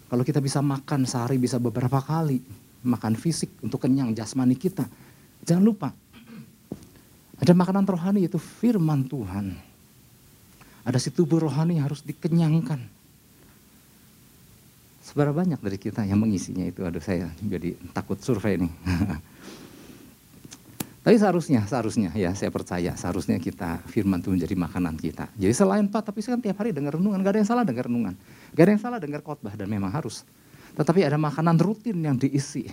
Kalau 0.08 0.24
kita 0.24 0.40
bisa 0.44 0.60
makan 0.60 1.08
sehari 1.08 1.40
bisa 1.40 1.56
beberapa 1.56 2.00
kali, 2.00 2.40
makan 2.84 3.16
fisik 3.16 3.48
untuk 3.64 3.80
kenyang 3.80 4.12
jasmani 4.12 4.56
kita. 4.56 4.84
Jangan 5.44 5.64
lupa, 5.64 5.88
ada 7.40 7.52
makanan 7.52 7.84
rohani 7.84 8.24
itu 8.24 8.40
firman 8.40 9.04
Tuhan. 9.04 9.56
Ada 10.84 11.00
si 11.00 11.08
tubuh 11.12 11.40
rohani 11.40 11.80
yang 11.80 11.88
harus 11.88 12.04
dikenyangkan. 12.04 13.03
Seberapa 15.04 15.36
banyak 15.36 15.60
dari 15.60 15.76
kita 15.76 16.00
yang 16.08 16.16
mengisinya 16.16 16.64
itu? 16.64 16.80
Aduh 16.80 17.04
saya 17.04 17.28
jadi 17.44 17.76
takut 17.92 18.16
survei 18.24 18.56
nih. 18.56 18.72
tapi 21.04 21.20
seharusnya, 21.20 21.68
seharusnya 21.68 22.08
ya 22.16 22.32
saya 22.32 22.48
percaya 22.48 22.96
seharusnya 22.96 23.36
kita 23.36 23.84
firman 23.84 24.24
Tuhan 24.24 24.40
jadi 24.40 24.56
makanan 24.56 24.96
kita. 24.96 25.28
Jadi 25.36 25.52
selain 25.52 25.84
Pak, 25.92 26.08
tapi 26.08 26.24
saya 26.24 26.40
kan 26.40 26.48
tiap 26.48 26.56
hari 26.64 26.72
dengar 26.72 26.96
renungan, 26.96 27.20
gak 27.20 27.36
ada 27.36 27.40
yang 27.44 27.50
salah 27.52 27.68
dengar 27.68 27.84
renungan. 27.84 28.16
Gak 28.56 28.64
ada 28.64 28.72
yang 28.72 28.80
salah 28.80 28.96
dengar 28.96 29.20
khotbah 29.20 29.52
dan 29.52 29.68
memang 29.68 29.92
harus. 29.92 30.24
Tetapi 30.72 31.04
ada 31.04 31.20
makanan 31.20 31.60
rutin 31.60 32.00
yang 32.00 32.16
diisi, 32.16 32.64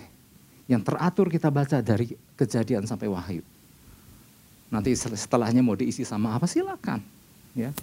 yang 0.64 0.80
teratur 0.80 1.28
kita 1.28 1.52
baca 1.52 1.84
dari 1.84 2.16
kejadian 2.40 2.88
sampai 2.88 3.12
wahyu. 3.12 3.44
Nanti 4.72 4.96
setelahnya 4.96 5.60
mau 5.60 5.76
diisi 5.76 6.00
sama 6.00 6.32
apa 6.32 6.48
silakan. 6.48 7.04
Ya, 7.52 7.76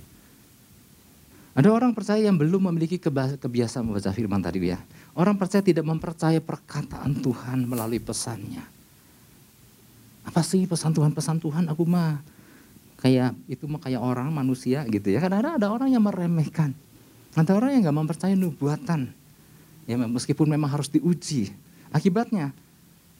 ada 1.58 1.70
orang 1.74 1.92
percaya 1.98 2.22
yang 2.22 2.38
belum 2.38 2.70
memiliki 2.72 3.02
kebiasaan 3.42 3.84
membaca 3.84 4.14
firman 4.14 4.40
tadi 4.40 4.70
ya. 4.70 4.80
Orang 5.18 5.36
percaya 5.36 5.66
tidak 5.66 5.84
mempercaya 5.84 6.38
perkataan 6.38 7.20
Tuhan 7.20 7.66
melalui 7.66 8.00
pesannya. 8.00 8.64
Apa 10.24 10.46
sih 10.46 10.70
pesan 10.70 10.94
Tuhan? 10.94 11.12
Pesan 11.12 11.42
Tuhan 11.42 11.66
aku 11.68 11.84
mah 11.90 12.22
kayak 13.02 13.34
itu 13.50 13.66
mah 13.66 13.82
kayak 13.82 13.98
orang 13.98 14.30
manusia 14.30 14.86
gitu 14.86 15.10
ya. 15.10 15.20
Karena 15.20 15.58
ada 15.58 15.68
orang 15.74 15.90
yang 15.90 16.06
meremehkan. 16.06 16.72
Ada 17.34 17.58
orang 17.58 17.76
yang 17.76 17.90
nggak 17.90 17.98
mempercayai 17.98 18.38
nubuatan. 18.38 19.10
Ya 19.90 19.98
meskipun 19.98 20.46
memang 20.46 20.70
harus 20.70 20.88
diuji. 20.88 21.50
Akibatnya 21.90 22.54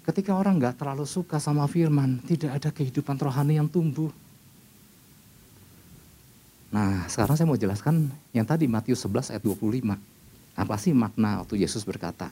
ketika 0.06 0.38
orang 0.38 0.62
nggak 0.62 0.78
terlalu 0.78 1.10
suka 1.10 1.42
sama 1.42 1.66
firman, 1.66 2.22
tidak 2.30 2.62
ada 2.62 2.70
kehidupan 2.70 3.18
rohani 3.18 3.58
yang 3.58 3.66
tumbuh. 3.66 4.14
Nah 6.70 7.10
sekarang 7.10 7.34
saya 7.34 7.50
mau 7.50 7.58
jelaskan 7.58 8.14
yang 8.30 8.46
tadi 8.46 8.70
Matius 8.70 9.02
11 9.06 9.34
ayat 9.34 9.42
25. 9.42 9.98
Apa 10.54 10.76
sih 10.78 10.94
makna 10.94 11.42
waktu 11.42 11.66
Yesus 11.66 11.82
berkata, 11.82 12.30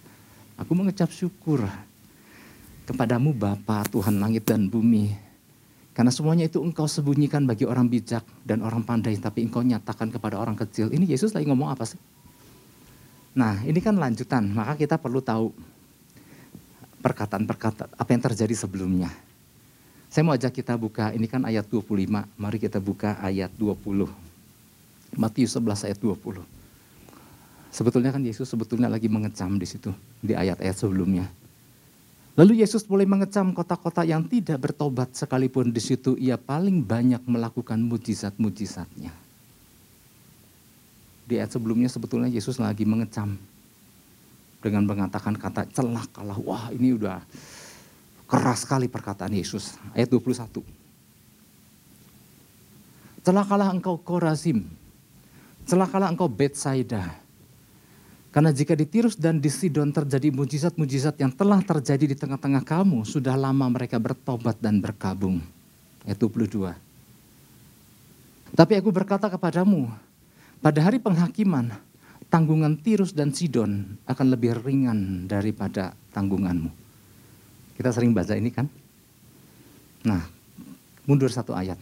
aku 0.60 0.78
mengecap 0.78 1.10
syukur 1.10 1.66
kepadamu 2.86 3.34
Bapa 3.34 3.82
Tuhan 3.90 4.22
langit 4.22 4.46
dan 4.46 4.70
bumi. 4.70 5.12
Karena 5.98 6.14
semuanya 6.14 6.46
itu 6.46 6.62
engkau 6.62 6.86
sembunyikan 6.86 7.50
bagi 7.50 7.66
orang 7.66 7.90
bijak 7.90 8.22
dan 8.46 8.62
orang 8.62 8.86
pandai, 8.86 9.18
tapi 9.18 9.50
engkau 9.50 9.66
nyatakan 9.66 10.14
kepada 10.14 10.38
orang 10.38 10.54
kecil. 10.54 10.94
Ini 10.94 11.10
Yesus 11.10 11.34
lagi 11.34 11.50
ngomong 11.50 11.74
apa 11.74 11.90
sih? 11.90 11.98
Nah, 13.34 13.66
ini 13.66 13.82
kan 13.82 13.98
lanjutan, 13.98 14.46
maka 14.54 14.78
kita 14.78 15.02
perlu 15.02 15.26
tahu 15.26 15.50
perkataan-perkataan 17.02 17.98
apa 17.98 18.10
yang 18.14 18.22
terjadi 18.22 18.54
sebelumnya. 18.54 19.10
Saya 20.14 20.22
mau 20.22 20.38
ajak 20.38 20.54
kita 20.54 20.78
buka, 20.78 21.10
ini 21.18 21.26
kan 21.26 21.42
ayat 21.50 21.66
25, 21.66 22.30
mari 22.38 22.58
kita 22.62 22.78
buka 22.78 23.18
ayat 23.18 23.50
20. 23.58 24.27
Matius 25.18 25.58
11 25.58 25.90
ayat 25.90 26.00
20. 26.00 26.46
Sebetulnya 27.74 28.14
kan 28.14 28.24
Yesus 28.24 28.48
sebetulnya 28.48 28.88
lagi 28.88 29.10
mengecam 29.10 29.58
di 29.58 29.66
situ, 29.66 29.92
di 30.22 30.38
ayat-ayat 30.38 30.78
sebelumnya. 30.78 31.26
Lalu 32.38 32.62
Yesus 32.62 32.86
mulai 32.86 33.10
mengecam 33.10 33.50
kota-kota 33.50 34.06
yang 34.06 34.22
tidak 34.30 34.62
bertobat 34.62 35.10
sekalipun 35.18 35.74
di 35.74 35.82
situ 35.82 36.14
ia 36.22 36.38
paling 36.38 36.86
banyak 36.86 37.26
melakukan 37.26 37.82
mujizat-mujizatnya. 37.82 39.10
Di 41.26 41.34
ayat 41.42 41.50
sebelumnya 41.50 41.90
sebetulnya 41.90 42.30
Yesus 42.30 42.62
lagi 42.62 42.86
mengecam 42.86 43.36
dengan 44.62 44.86
mengatakan 44.86 45.34
kata 45.34 45.66
celakalah. 45.74 46.38
Wah 46.46 46.70
ini 46.70 46.94
udah 46.94 47.26
keras 48.30 48.70
sekali 48.70 48.86
perkataan 48.86 49.34
Yesus. 49.34 49.74
Ayat 49.98 50.14
21. 50.14 50.62
Celakalah 53.26 53.74
engkau 53.74 53.98
Korazim. 53.98 54.77
Celakalah 55.68 56.10
engkau 56.16 56.32
Betsaida 56.32 57.28
karena 58.38 58.54
jika 58.54 58.78
di 58.78 58.86
Tirus 58.86 59.18
dan 59.18 59.42
di 59.42 59.50
Sidon 59.50 59.90
terjadi 59.90 60.30
mujizat-mujizat 60.30 61.18
yang 61.18 61.34
telah 61.34 61.58
terjadi 61.58 62.14
di 62.14 62.14
tengah-tengah 62.14 62.62
kamu, 62.62 63.02
sudah 63.02 63.34
lama 63.34 63.66
mereka 63.66 63.98
bertobat 63.98 64.62
dan 64.62 64.78
berkabung. 64.78 65.42
Ayat 66.06 66.22
22. 66.22 66.70
Tapi 68.54 68.74
aku 68.78 68.94
berkata 68.94 69.26
kepadamu, 69.26 69.90
pada 70.62 70.80
hari 70.86 71.02
penghakiman, 71.02 71.82
tanggungan 72.30 72.78
Tirus 72.78 73.10
dan 73.10 73.34
Sidon 73.34 73.98
akan 74.06 74.28
lebih 74.30 74.62
ringan 74.62 75.26
daripada 75.26 75.98
tanggunganmu. 76.14 76.70
Kita 77.74 77.90
sering 77.90 78.14
baca 78.14 78.38
ini 78.38 78.54
kan? 78.54 78.70
Nah, 80.06 80.22
mundur 81.10 81.34
satu 81.34 81.58
ayat. 81.58 81.82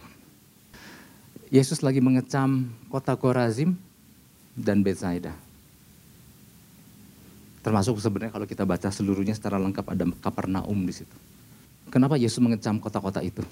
Yesus 1.50 1.82
lagi 1.82 2.02
mengecam 2.02 2.66
kota 2.90 3.14
Korazim 3.14 3.78
dan 4.58 4.82
Betsaida. 4.82 5.34
Termasuk 7.62 7.98
sebenarnya 7.98 8.34
kalau 8.34 8.46
kita 8.46 8.62
baca 8.62 8.90
seluruhnya 8.90 9.34
secara 9.34 9.58
lengkap 9.58 9.86
ada 9.90 10.06
Kapernaum 10.22 10.86
di 10.86 10.94
situ. 10.94 11.16
Kenapa 11.90 12.18
Yesus 12.18 12.38
mengecam 12.42 12.78
kota-kota 12.78 13.22
itu? 13.22 13.42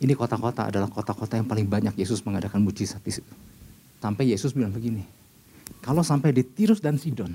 Ini 0.00 0.12
kota-kota 0.16 0.68
adalah 0.68 0.88
kota-kota 0.88 1.36
yang 1.36 1.48
paling 1.48 1.68
banyak 1.68 1.94
Yesus 1.96 2.24
mengadakan 2.24 2.64
mujizat 2.64 3.00
di 3.04 3.12
situ. 3.12 3.32
Sampai 4.00 4.32
Yesus 4.32 4.56
bilang 4.56 4.72
begini, 4.72 5.04
kalau 5.84 6.02
sampai 6.02 6.34
di 6.34 6.42
Tirus 6.42 6.82
dan 6.82 6.98
Sidon, 6.98 7.32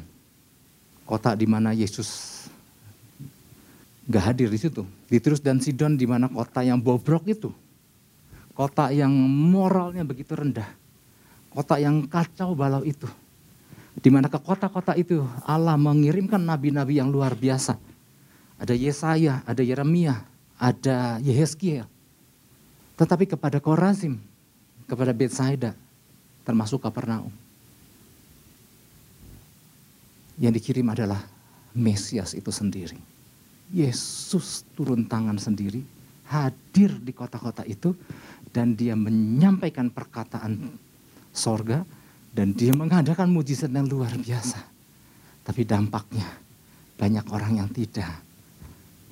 kota 1.08 1.34
di 1.34 1.48
mana 1.48 1.72
Yesus 1.72 2.44
gak 4.10 4.34
hadir 4.34 4.52
di 4.52 4.60
situ. 4.60 4.84
Di 5.08 5.18
Tirus 5.22 5.40
dan 5.40 5.64
Sidon 5.64 5.96
di 5.96 6.04
mana 6.04 6.28
kota 6.28 6.62
yang 6.66 6.82
bobrok 6.82 7.24
itu. 7.30 7.50
Kota 8.58 8.90
yang 8.90 9.14
moralnya 9.54 10.02
begitu 10.02 10.34
rendah. 10.34 10.66
Kota 11.54 11.78
yang 11.78 12.10
kacau 12.10 12.58
balau 12.58 12.82
itu 12.82 13.06
di 13.98 14.10
mana 14.14 14.30
ke 14.30 14.38
kota-kota 14.38 14.94
itu 14.94 15.26
Allah 15.42 15.74
mengirimkan 15.74 16.38
nabi-nabi 16.38 17.02
yang 17.02 17.10
luar 17.10 17.34
biasa. 17.34 17.78
Ada 18.58 18.74
Yesaya, 18.74 19.42
ada 19.46 19.62
Yeremia, 19.62 20.22
ada 20.58 21.18
Yehezkiel. 21.22 21.86
Tetapi 22.98 23.30
kepada 23.30 23.62
Korazim, 23.62 24.18
kepada 24.90 25.14
Betsaida, 25.14 25.78
termasuk 26.42 26.82
Kapernaum. 26.82 27.34
Yang 30.38 30.62
dikirim 30.62 30.88
adalah 30.90 31.22
Mesias 31.74 32.34
itu 32.34 32.50
sendiri. 32.50 32.98
Yesus 33.74 34.66
turun 34.74 35.06
tangan 35.06 35.38
sendiri, 35.38 35.82
hadir 36.30 36.98
di 36.98 37.14
kota-kota 37.14 37.66
itu, 37.66 37.94
dan 38.52 38.74
dia 38.74 38.96
menyampaikan 38.96 39.92
perkataan 39.92 40.78
sorga, 41.36 41.86
dan 42.34 42.54
dia 42.54 42.74
mengadakan 42.74 43.30
mujizat 43.30 43.70
yang 43.74 43.90
luar 43.90 44.14
biasa. 44.14 44.62
Tapi 45.46 45.62
dampaknya 45.64 46.28
banyak 46.98 47.26
orang 47.32 47.64
yang 47.64 47.70
tidak 47.72 48.10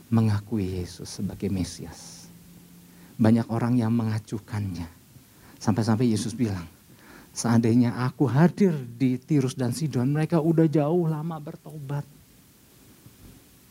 mengakui 0.09 0.81
Yesus 0.81 1.21
sebagai 1.21 1.49
Mesias. 1.49 2.27
Banyak 3.15 3.47
orang 3.47 3.79
yang 3.79 3.95
mengacukannya. 3.95 4.85
Sampai-sampai 5.57 6.11
Yesus 6.11 6.35
bilang, 6.35 6.67
seandainya 7.31 7.95
aku 8.03 8.27
hadir 8.27 8.75
di 8.75 9.15
Tirus 9.15 9.55
dan 9.55 9.71
Sidon, 9.71 10.11
mereka 10.11 10.43
udah 10.43 10.67
jauh 10.67 11.07
lama 11.07 11.39
bertobat. 11.39 12.03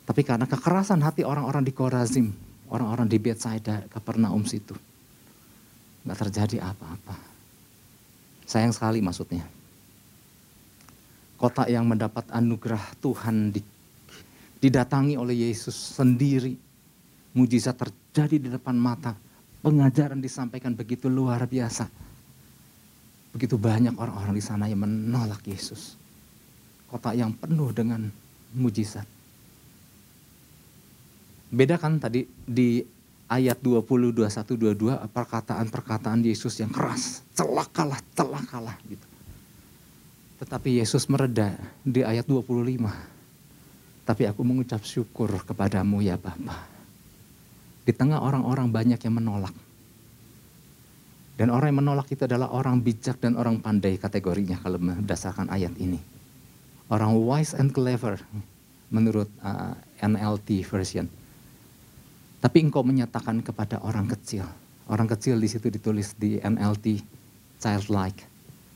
Tapi 0.04 0.20
karena 0.24 0.48
kekerasan 0.48 1.00
hati 1.04 1.24
orang-orang 1.24 1.64
di 1.64 1.72
Korazim, 1.72 2.32
orang-orang 2.72 3.08
di 3.08 3.16
Bethsaida, 3.20 3.84
Kapernaum 3.88 4.44
situ, 4.48 4.76
nggak 6.04 6.18
terjadi 6.28 6.68
apa-apa. 6.68 7.16
Sayang 8.44 8.76
sekali 8.76 9.00
maksudnya. 9.00 9.44
Kota 11.40 11.66
yang 11.66 11.88
mendapat 11.88 12.28
anugerah 12.30 12.94
Tuhan 13.00 13.52
didatangi 14.60 15.16
oleh 15.16 15.48
Yesus 15.48 15.74
sendiri. 15.74 16.56
Mujizat 17.34 17.74
terjadi 17.74 18.36
di 18.38 18.48
depan 18.52 18.78
mata. 18.78 19.16
Pengajaran 19.64 20.20
disampaikan 20.20 20.76
begitu 20.76 21.10
luar 21.10 21.48
biasa. 21.48 21.88
Begitu 23.34 23.58
banyak 23.58 23.98
orang-orang 23.98 24.38
di 24.38 24.44
sana 24.44 24.70
yang 24.70 24.86
menolak 24.86 25.42
Yesus. 25.42 25.98
Kota 26.86 27.10
yang 27.10 27.34
penuh 27.34 27.74
dengan 27.74 28.06
mujizat. 28.54 29.08
Beda 31.50 31.74
kan 31.74 31.98
tadi 31.98 32.22
di 32.26 32.78
ayat 33.28 33.56
20, 33.60 34.12
21, 34.12 34.76
22 34.76 35.10
perkataan-perkataan 35.10 36.20
Yesus 36.24 36.60
yang 36.60 36.72
keras. 36.72 37.24
Celakalah, 37.32 38.00
celakalah 38.12 38.76
gitu. 38.84 39.06
Tetapi 40.44 40.82
Yesus 40.82 41.08
mereda 41.08 41.56
di 41.80 42.04
ayat 42.04 42.28
25. 42.28 42.44
Tapi 44.04 44.22
aku 44.28 44.42
mengucap 44.44 44.84
syukur 44.84 45.32
kepadamu 45.48 46.04
ya 46.04 46.20
Bapa. 46.20 46.68
Di 47.84 47.92
tengah 47.96 48.20
orang-orang 48.20 48.68
banyak 48.68 49.00
yang 49.00 49.16
menolak. 49.16 49.54
Dan 51.34 51.50
orang 51.50 51.74
yang 51.74 51.80
menolak 51.82 52.06
itu 52.12 52.28
adalah 52.28 52.52
orang 52.52 52.78
bijak 52.78 53.18
dan 53.18 53.34
orang 53.34 53.58
pandai 53.58 53.98
kategorinya 53.98 54.60
kalau 54.60 54.78
berdasarkan 54.78 55.50
ayat 55.50 55.74
ini. 55.80 55.98
Orang 56.92 57.16
wise 57.16 57.56
and 57.56 57.72
clever 57.72 58.20
menurut 58.92 59.26
uh, 59.40 59.74
NLT 59.98 60.62
version 60.68 61.08
tapi 62.44 62.60
engkau 62.60 62.84
menyatakan 62.84 63.40
kepada 63.40 63.80
orang 63.80 64.04
kecil. 64.04 64.44
Orang 64.84 65.08
kecil 65.08 65.40
di 65.40 65.48
situ 65.48 65.72
ditulis 65.72 66.12
di 66.12 66.36
NLT, 66.36 67.00
childlike. 67.56 68.20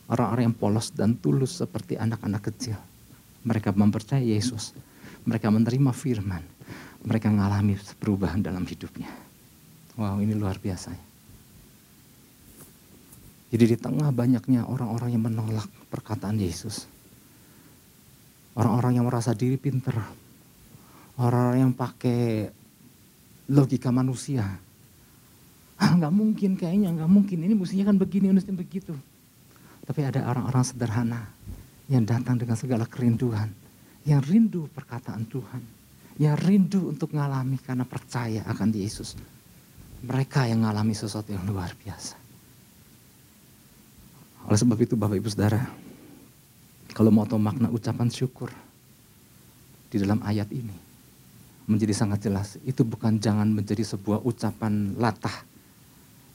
Orang-orang 0.08 0.48
yang 0.48 0.56
polos 0.56 0.88
dan 0.88 1.20
tulus 1.20 1.60
seperti 1.60 2.00
anak-anak 2.00 2.48
kecil. 2.48 2.80
Mereka 3.44 3.76
mempercayai 3.76 4.24
Yesus. 4.24 4.72
Mereka 5.28 5.52
menerima 5.52 5.92
firman. 5.92 6.40
Mereka 7.04 7.28
mengalami 7.28 7.76
perubahan 8.00 8.40
dalam 8.40 8.64
hidupnya. 8.64 9.12
Wow 10.00 10.16
ini 10.24 10.32
luar 10.32 10.56
biasa. 10.56 10.96
Jadi 13.52 13.64
di 13.68 13.76
tengah 13.76 14.08
banyaknya 14.16 14.64
orang-orang 14.64 15.12
yang 15.12 15.28
menolak 15.28 15.68
perkataan 15.92 16.40
Yesus. 16.40 16.88
Orang-orang 18.56 18.96
yang 18.96 19.04
merasa 19.04 19.36
diri 19.36 19.60
pinter. 19.60 19.92
Orang-orang 21.20 21.68
yang 21.68 21.72
pakai 21.76 22.56
logika 23.48 23.88
manusia. 23.88 24.44
Ah, 25.78 25.94
nggak 25.94 26.12
mungkin 26.12 26.58
kayaknya, 26.58 26.90
nggak 26.92 27.10
mungkin. 27.10 27.38
Ini 27.44 27.54
mestinya 27.54 27.88
kan 27.88 27.96
begini, 27.96 28.34
mestinya 28.34 28.60
begitu. 28.60 28.92
Tapi 29.86 30.00
ada 30.04 30.26
orang-orang 30.28 30.64
sederhana 30.66 31.22
yang 31.88 32.04
datang 32.04 32.36
dengan 32.36 32.58
segala 32.58 32.84
kerinduan. 32.84 33.48
Yang 34.04 34.20
rindu 34.28 34.62
perkataan 34.72 35.24
Tuhan. 35.30 35.62
Yang 36.18 36.36
rindu 36.44 36.80
untuk 36.90 37.14
mengalami 37.14 37.56
karena 37.62 37.86
percaya 37.86 38.42
akan 38.50 38.68
Yesus. 38.74 39.14
Mereka 40.02 40.50
yang 40.50 40.66
mengalami 40.66 40.94
sesuatu 40.98 41.30
yang 41.30 41.46
luar 41.46 41.72
biasa. 41.78 42.18
Oleh 44.48 44.58
sebab 44.58 44.78
itu 44.80 44.96
Bapak 44.96 45.18
Ibu 45.20 45.28
Saudara, 45.28 45.60
kalau 46.96 47.12
mau 47.12 47.28
tahu 47.28 47.38
makna 47.38 47.68
ucapan 47.68 48.08
syukur 48.08 48.48
di 49.92 49.96
dalam 50.00 50.24
ayat 50.24 50.48
ini, 50.50 50.87
menjadi 51.68 51.92
sangat 51.92 52.24
jelas. 52.24 52.56
Itu 52.64 52.82
bukan 52.82 53.20
jangan 53.20 53.46
menjadi 53.52 53.84
sebuah 53.84 54.24
ucapan 54.24 54.96
latah. 54.96 55.44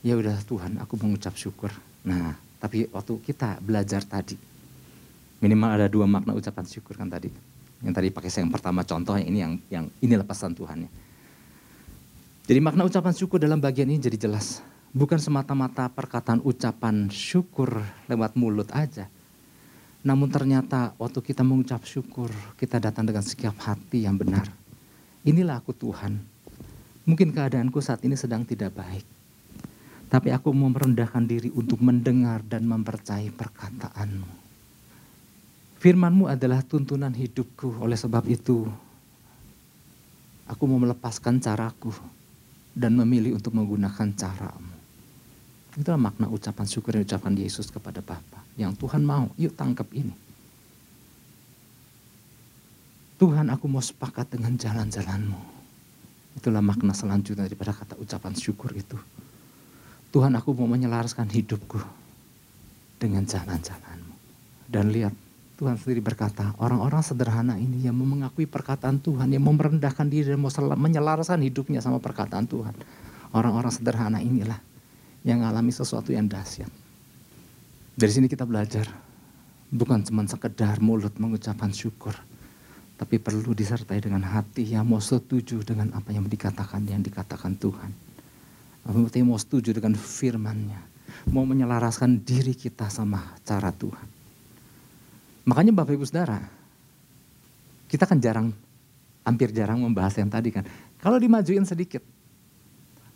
Ya 0.06 0.14
udah 0.14 0.38
Tuhan, 0.46 0.78
aku 0.78 0.96
mengucap 1.02 1.34
syukur. 1.34 1.74
Nah, 2.06 2.38
tapi 2.62 2.86
waktu 2.94 3.18
kita 3.20 3.58
belajar 3.60 4.06
tadi, 4.06 4.38
minimal 5.42 5.76
ada 5.76 5.88
dua 5.90 6.06
makna 6.06 6.38
ucapan 6.38 6.64
syukur 6.70 6.96
kan 6.96 7.10
tadi. 7.10 7.34
Yang 7.84 7.94
tadi 8.00 8.08
pakai 8.14 8.30
saya 8.32 8.42
yang 8.48 8.54
pertama 8.54 8.86
contoh, 8.86 9.18
yang 9.18 9.28
ini 9.28 9.40
yang 9.42 9.54
yang 9.68 9.86
ini 10.00 10.14
lepasan 10.16 10.56
Tuhan 10.56 10.88
ya. 10.88 10.92
Jadi 12.44 12.60
makna 12.60 12.88
ucapan 12.88 13.16
syukur 13.16 13.40
dalam 13.40 13.60
bagian 13.60 13.90
ini 13.90 14.00
jadi 14.00 14.16
jelas. 14.16 14.64
Bukan 14.94 15.18
semata-mata 15.18 15.90
perkataan 15.90 16.44
ucapan 16.46 17.10
syukur 17.10 17.82
lewat 18.06 18.38
mulut 18.38 18.70
aja. 18.70 19.10
Namun 20.04 20.28
ternyata 20.28 20.92
waktu 21.00 21.24
kita 21.24 21.42
mengucap 21.42 21.88
syukur, 21.88 22.30
kita 22.60 22.78
datang 22.78 23.08
dengan 23.08 23.24
sikap 23.24 23.56
hati 23.64 24.04
yang 24.04 24.20
benar. 24.20 24.63
Inilah 25.24 25.64
aku 25.64 25.72
Tuhan. 25.72 26.20
Mungkin 27.08 27.32
keadaanku 27.32 27.80
saat 27.80 28.04
ini 28.04 28.20
sedang 28.20 28.44
tidak 28.44 28.76
baik. 28.76 29.08
Tapi 30.12 30.30
aku 30.30 30.52
mau 30.52 30.70
merendahkan 30.70 31.24
diri 31.24 31.50
untuk 31.56 31.80
mendengar 31.80 32.44
dan 32.46 32.68
mempercayai 32.68 33.32
perkataanmu. 33.32 34.30
Firmanmu 35.80 36.32
adalah 36.32 36.64
tuntunan 36.64 37.12
hidupku. 37.12 37.80
Oleh 37.80 37.96
sebab 38.00 38.24
itu, 38.28 38.68
aku 40.48 40.64
mau 40.68 40.80
melepaskan 40.80 41.40
caraku 41.44 41.92
dan 42.76 42.96
memilih 42.96 43.36
untuk 43.40 43.56
menggunakan 43.56 44.12
caramu. 44.16 44.76
Itulah 45.74 45.98
makna 45.98 46.30
ucapan 46.30 46.68
syukur 46.70 47.00
yang 47.00 47.08
ucapan 47.08 47.34
Yesus 47.34 47.74
kepada 47.74 48.04
Bapa. 48.04 48.46
Yang 48.60 48.78
Tuhan 48.80 49.02
mau, 49.02 49.34
yuk 49.40 49.58
tangkap 49.58 49.90
ini. 49.96 50.14
Tuhan 53.24 53.48
aku 53.56 53.72
mau 53.72 53.80
sepakat 53.80 54.36
dengan 54.36 54.52
jalan-jalanmu. 54.60 55.40
Itulah 56.36 56.60
makna 56.60 56.92
selanjutnya 56.92 57.48
daripada 57.48 57.72
kata 57.72 57.96
ucapan 57.96 58.36
syukur 58.36 58.76
itu. 58.76 59.00
Tuhan 60.12 60.36
aku 60.36 60.52
mau 60.52 60.68
menyelaraskan 60.68 61.32
hidupku 61.32 61.80
dengan 63.00 63.24
jalan-jalanmu. 63.24 64.12
Dan 64.68 64.92
lihat 64.92 65.16
Tuhan 65.56 65.80
sendiri 65.80 66.04
berkata, 66.04 66.52
orang-orang 66.60 67.00
sederhana 67.00 67.56
ini 67.56 67.88
yang 67.88 67.96
mau 67.96 68.04
mengakui 68.04 68.44
perkataan 68.44 69.00
Tuhan, 69.00 69.32
yang 69.32 69.40
mau 69.40 69.56
merendahkan 69.56 70.04
diri 70.04 70.36
dan 70.36 70.44
mau 70.44 70.52
menyelaraskan 70.76 71.40
hidupnya 71.48 71.80
sama 71.80 72.04
perkataan 72.04 72.44
Tuhan. 72.44 72.76
Orang-orang 73.32 73.72
sederhana 73.72 74.20
inilah 74.20 74.60
yang 75.24 75.40
mengalami 75.40 75.72
sesuatu 75.72 76.12
yang 76.12 76.28
dahsyat. 76.28 76.68
Dari 77.96 78.12
sini 78.12 78.28
kita 78.28 78.44
belajar, 78.44 78.84
bukan 79.72 80.04
cuma 80.04 80.28
sekedar 80.28 80.84
mulut 80.84 81.16
mengucapkan 81.16 81.72
syukur, 81.72 82.20
tapi 83.04 83.20
perlu 83.20 83.52
disertai 83.52 84.00
dengan 84.00 84.24
hati 84.24 84.64
yang 84.64 84.88
mau 84.88 85.04
setuju 85.04 85.60
dengan 85.60 85.92
apa 85.92 86.16
yang 86.16 86.24
dikatakan 86.24 86.88
yang 86.88 87.04
dikatakan 87.04 87.52
Tuhan. 87.60 87.92
Berarti 88.88 89.20
mau 89.28 89.36
setuju 89.36 89.76
dengan 89.76 89.92
firman-Nya, 90.00 90.80
mau 91.28 91.44
menyelaraskan 91.44 92.24
diri 92.24 92.56
kita 92.56 92.88
sama 92.88 93.36
cara 93.44 93.76
Tuhan. 93.76 94.08
Makanya 95.44 95.76
Bapak 95.76 96.00
Ibu 96.00 96.08
Saudara, 96.08 96.48
kita 97.92 98.08
kan 98.08 98.24
jarang, 98.24 98.56
hampir 99.28 99.52
jarang 99.52 99.84
membahas 99.84 100.16
yang 100.16 100.32
tadi 100.32 100.56
kan. 100.56 100.64
Kalau 101.04 101.20
dimajuin 101.20 101.68
sedikit, 101.68 102.00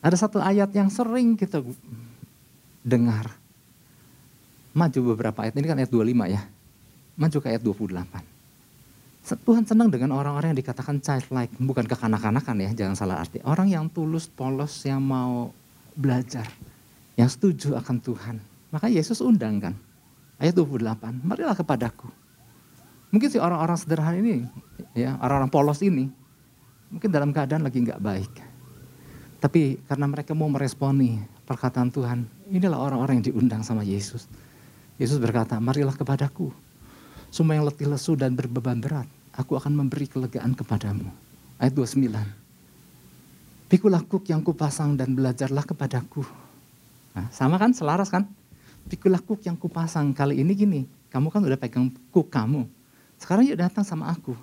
ada 0.04 0.20
satu 0.20 0.44
ayat 0.44 0.68
yang 0.76 0.92
sering 0.92 1.40
kita 1.40 1.64
dengar. 2.84 3.32
Maju 4.76 5.16
beberapa 5.16 5.48
ayat, 5.48 5.56
ini 5.56 5.64
kan 5.64 5.80
ayat 5.80 5.92
25 5.96 6.28
ya. 6.28 6.44
Maju 7.16 7.38
ke 7.40 7.48
ayat 7.48 7.64
28. 7.64 8.37
Tuhan 9.36 9.68
senang 9.68 9.92
dengan 9.92 10.16
orang-orang 10.16 10.56
yang 10.56 10.60
dikatakan 10.64 11.04
childlike, 11.04 11.52
bukan 11.60 11.84
kekanak-kanakan 11.84 12.64
ya, 12.64 12.70
jangan 12.72 12.96
salah 12.96 13.20
arti. 13.20 13.44
Orang 13.44 13.68
yang 13.68 13.92
tulus, 13.92 14.32
polos, 14.32 14.72
yang 14.88 15.04
mau 15.04 15.52
belajar, 16.00 16.48
yang 17.20 17.28
setuju 17.28 17.76
akan 17.76 18.00
Tuhan. 18.00 18.36
Maka 18.72 18.88
Yesus 18.88 19.20
undang 19.20 19.60
kan, 19.60 19.76
ayat 20.40 20.56
28, 20.56 21.28
marilah 21.28 21.60
kepadaku. 21.60 22.08
Mungkin 23.12 23.28
si 23.28 23.36
orang-orang 23.36 23.76
sederhana 23.76 24.16
ini, 24.16 24.48
ya 24.96 25.20
orang-orang 25.20 25.52
polos 25.52 25.84
ini, 25.84 26.08
mungkin 26.88 27.12
dalam 27.12 27.36
keadaan 27.36 27.68
lagi 27.68 27.84
nggak 27.84 28.00
baik. 28.00 28.32
Tapi 29.44 29.84
karena 29.92 30.08
mereka 30.08 30.32
mau 30.32 30.48
meresponi 30.48 31.20
perkataan 31.44 31.92
Tuhan, 31.92 32.24
inilah 32.48 32.80
orang-orang 32.80 33.20
yang 33.20 33.36
diundang 33.36 33.62
sama 33.64 33.84
Yesus. 33.84 34.28
Yesus 34.96 35.20
berkata, 35.20 35.60
marilah 35.60 35.94
kepadaku. 35.94 36.50
Semua 37.28 37.60
yang 37.60 37.68
letih 37.68 37.92
lesu 37.92 38.16
dan 38.16 38.34
berbeban 38.34 38.80
berat, 38.80 39.08
aku 39.38 39.54
akan 39.54 39.86
memberi 39.86 40.10
kelegaan 40.10 40.58
kepadamu. 40.58 41.06
Ayat 41.62 41.78
29. 41.78 42.10
Pikulah 43.70 44.02
kuk 44.02 44.26
yang 44.28 44.42
kupasang 44.42 44.98
dan 44.98 45.14
belajarlah 45.14 45.62
kepadaku. 45.62 46.26
Nah, 47.14 47.30
sama 47.30 47.62
kan, 47.62 47.72
selaras 47.72 48.10
kan? 48.10 48.26
Pikulah 48.90 49.22
kuk 49.22 49.46
yang 49.46 49.54
kupasang. 49.54 50.10
Kali 50.18 50.42
ini 50.42 50.52
gini, 50.58 50.82
kamu 51.14 51.30
kan 51.30 51.46
udah 51.46 51.60
pegang 51.60 51.94
kuk 52.10 52.34
kamu. 52.34 52.66
Sekarang 53.22 53.46
yuk 53.46 53.60
datang 53.62 53.86
sama 53.86 54.10
aku. 54.10 54.34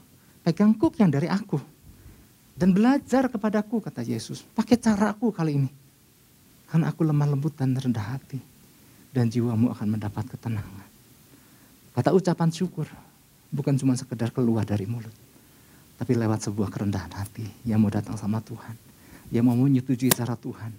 Pegang 0.47 0.71
kuk 0.77 0.95
yang 1.01 1.11
dari 1.11 1.27
aku 1.27 1.59
dan 2.55 2.71
belajar 2.71 3.27
kepadaku, 3.27 3.83
kata 3.83 4.07
Yesus. 4.07 4.47
Pakai 4.55 4.79
caraku 4.79 5.35
kali 5.35 5.59
ini. 5.59 5.71
Karena 6.71 6.91
aku 6.91 7.03
lemah 7.03 7.27
lembut 7.27 7.59
dan 7.59 7.75
rendah 7.75 8.15
hati. 8.15 8.39
Dan 9.11 9.27
jiwamu 9.27 9.75
akan 9.75 9.99
mendapat 9.99 10.27
ketenangan. 10.31 10.87
Kata 11.95 12.11
ucapan 12.15 12.51
syukur 12.51 12.87
bukan 13.55 13.79
cuma 13.79 13.95
sekedar 13.95 14.35
keluar 14.35 14.67
dari 14.67 14.91
mulut. 14.91 15.15
Tapi 15.95 16.19
lewat 16.19 16.51
sebuah 16.51 16.75
kerendahan 16.75 17.15
hati 17.15 17.47
yang 17.63 17.79
mau 17.79 17.89
datang 17.89 18.19
sama 18.19 18.43
Tuhan. 18.43 18.75
Yang 19.31 19.45
mau 19.47 19.55
menyetujui 19.55 20.11
cara 20.11 20.35
Tuhan. 20.35 20.75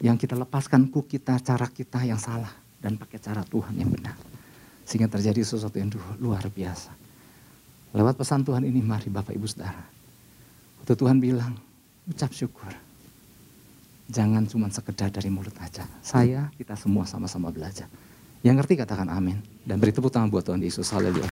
Yang 0.00 0.24
kita 0.24 0.34
lepaskan 0.40 0.88
ku 0.88 1.04
kita, 1.04 1.36
cara 1.44 1.68
kita 1.68 2.00
yang 2.08 2.16
salah. 2.16 2.50
Dan 2.80 2.96
pakai 2.96 3.20
cara 3.20 3.44
Tuhan 3.44 3.76
yang 3.76 3.92
benar. 3.92 4.16
Sehingga 4.88 5.12
terjadi 5.12 5.44
sesuatu 5.44 5.76
yang 5.76 5.92
luar 6.16 6.48
biasa. 6.48 6.88
Lewat 7.92 8.16
pesan 8.16 8.48
Tuhan 8.48 8.64
ini 8.64 8.80
mari 8.80 9.08
Bapak 9.08 9.32
Ibu 9.32 9.48
Saudara 9.48 9.80
Waktu 10.86 11.02
Tuhan 11.02 11.18
bilang, 11.18 11.56
ucap 12.06 12.30
syukur. 12.30 12.70
Jangan 14.06 14.46
cuma 14.46 14.70
sekedar 14.70 15.10
dari 15.10 15.32
mulut 15.32 15.56
aja. 15.58 15.82
Saya, 15.98 16.46
kita 16.54 16.78
semua 16.78 17.02
sama-sama 17.08 17.50
belajar. 17.50 17.90
Yang 18.46 18.62
ngerti 18.62 18.74
katakan 18.84 19.10
amin. 19.10 19.42
Dan 19.66 19.82
beri 19.82 19.90
tepuk 19.90 20.14
tangan 20.14 20.30
buat 20.30 20.46
Tuhan 20.46 20.62
Yesus. 20.62 20.86
Haleluya. 20.94 21.24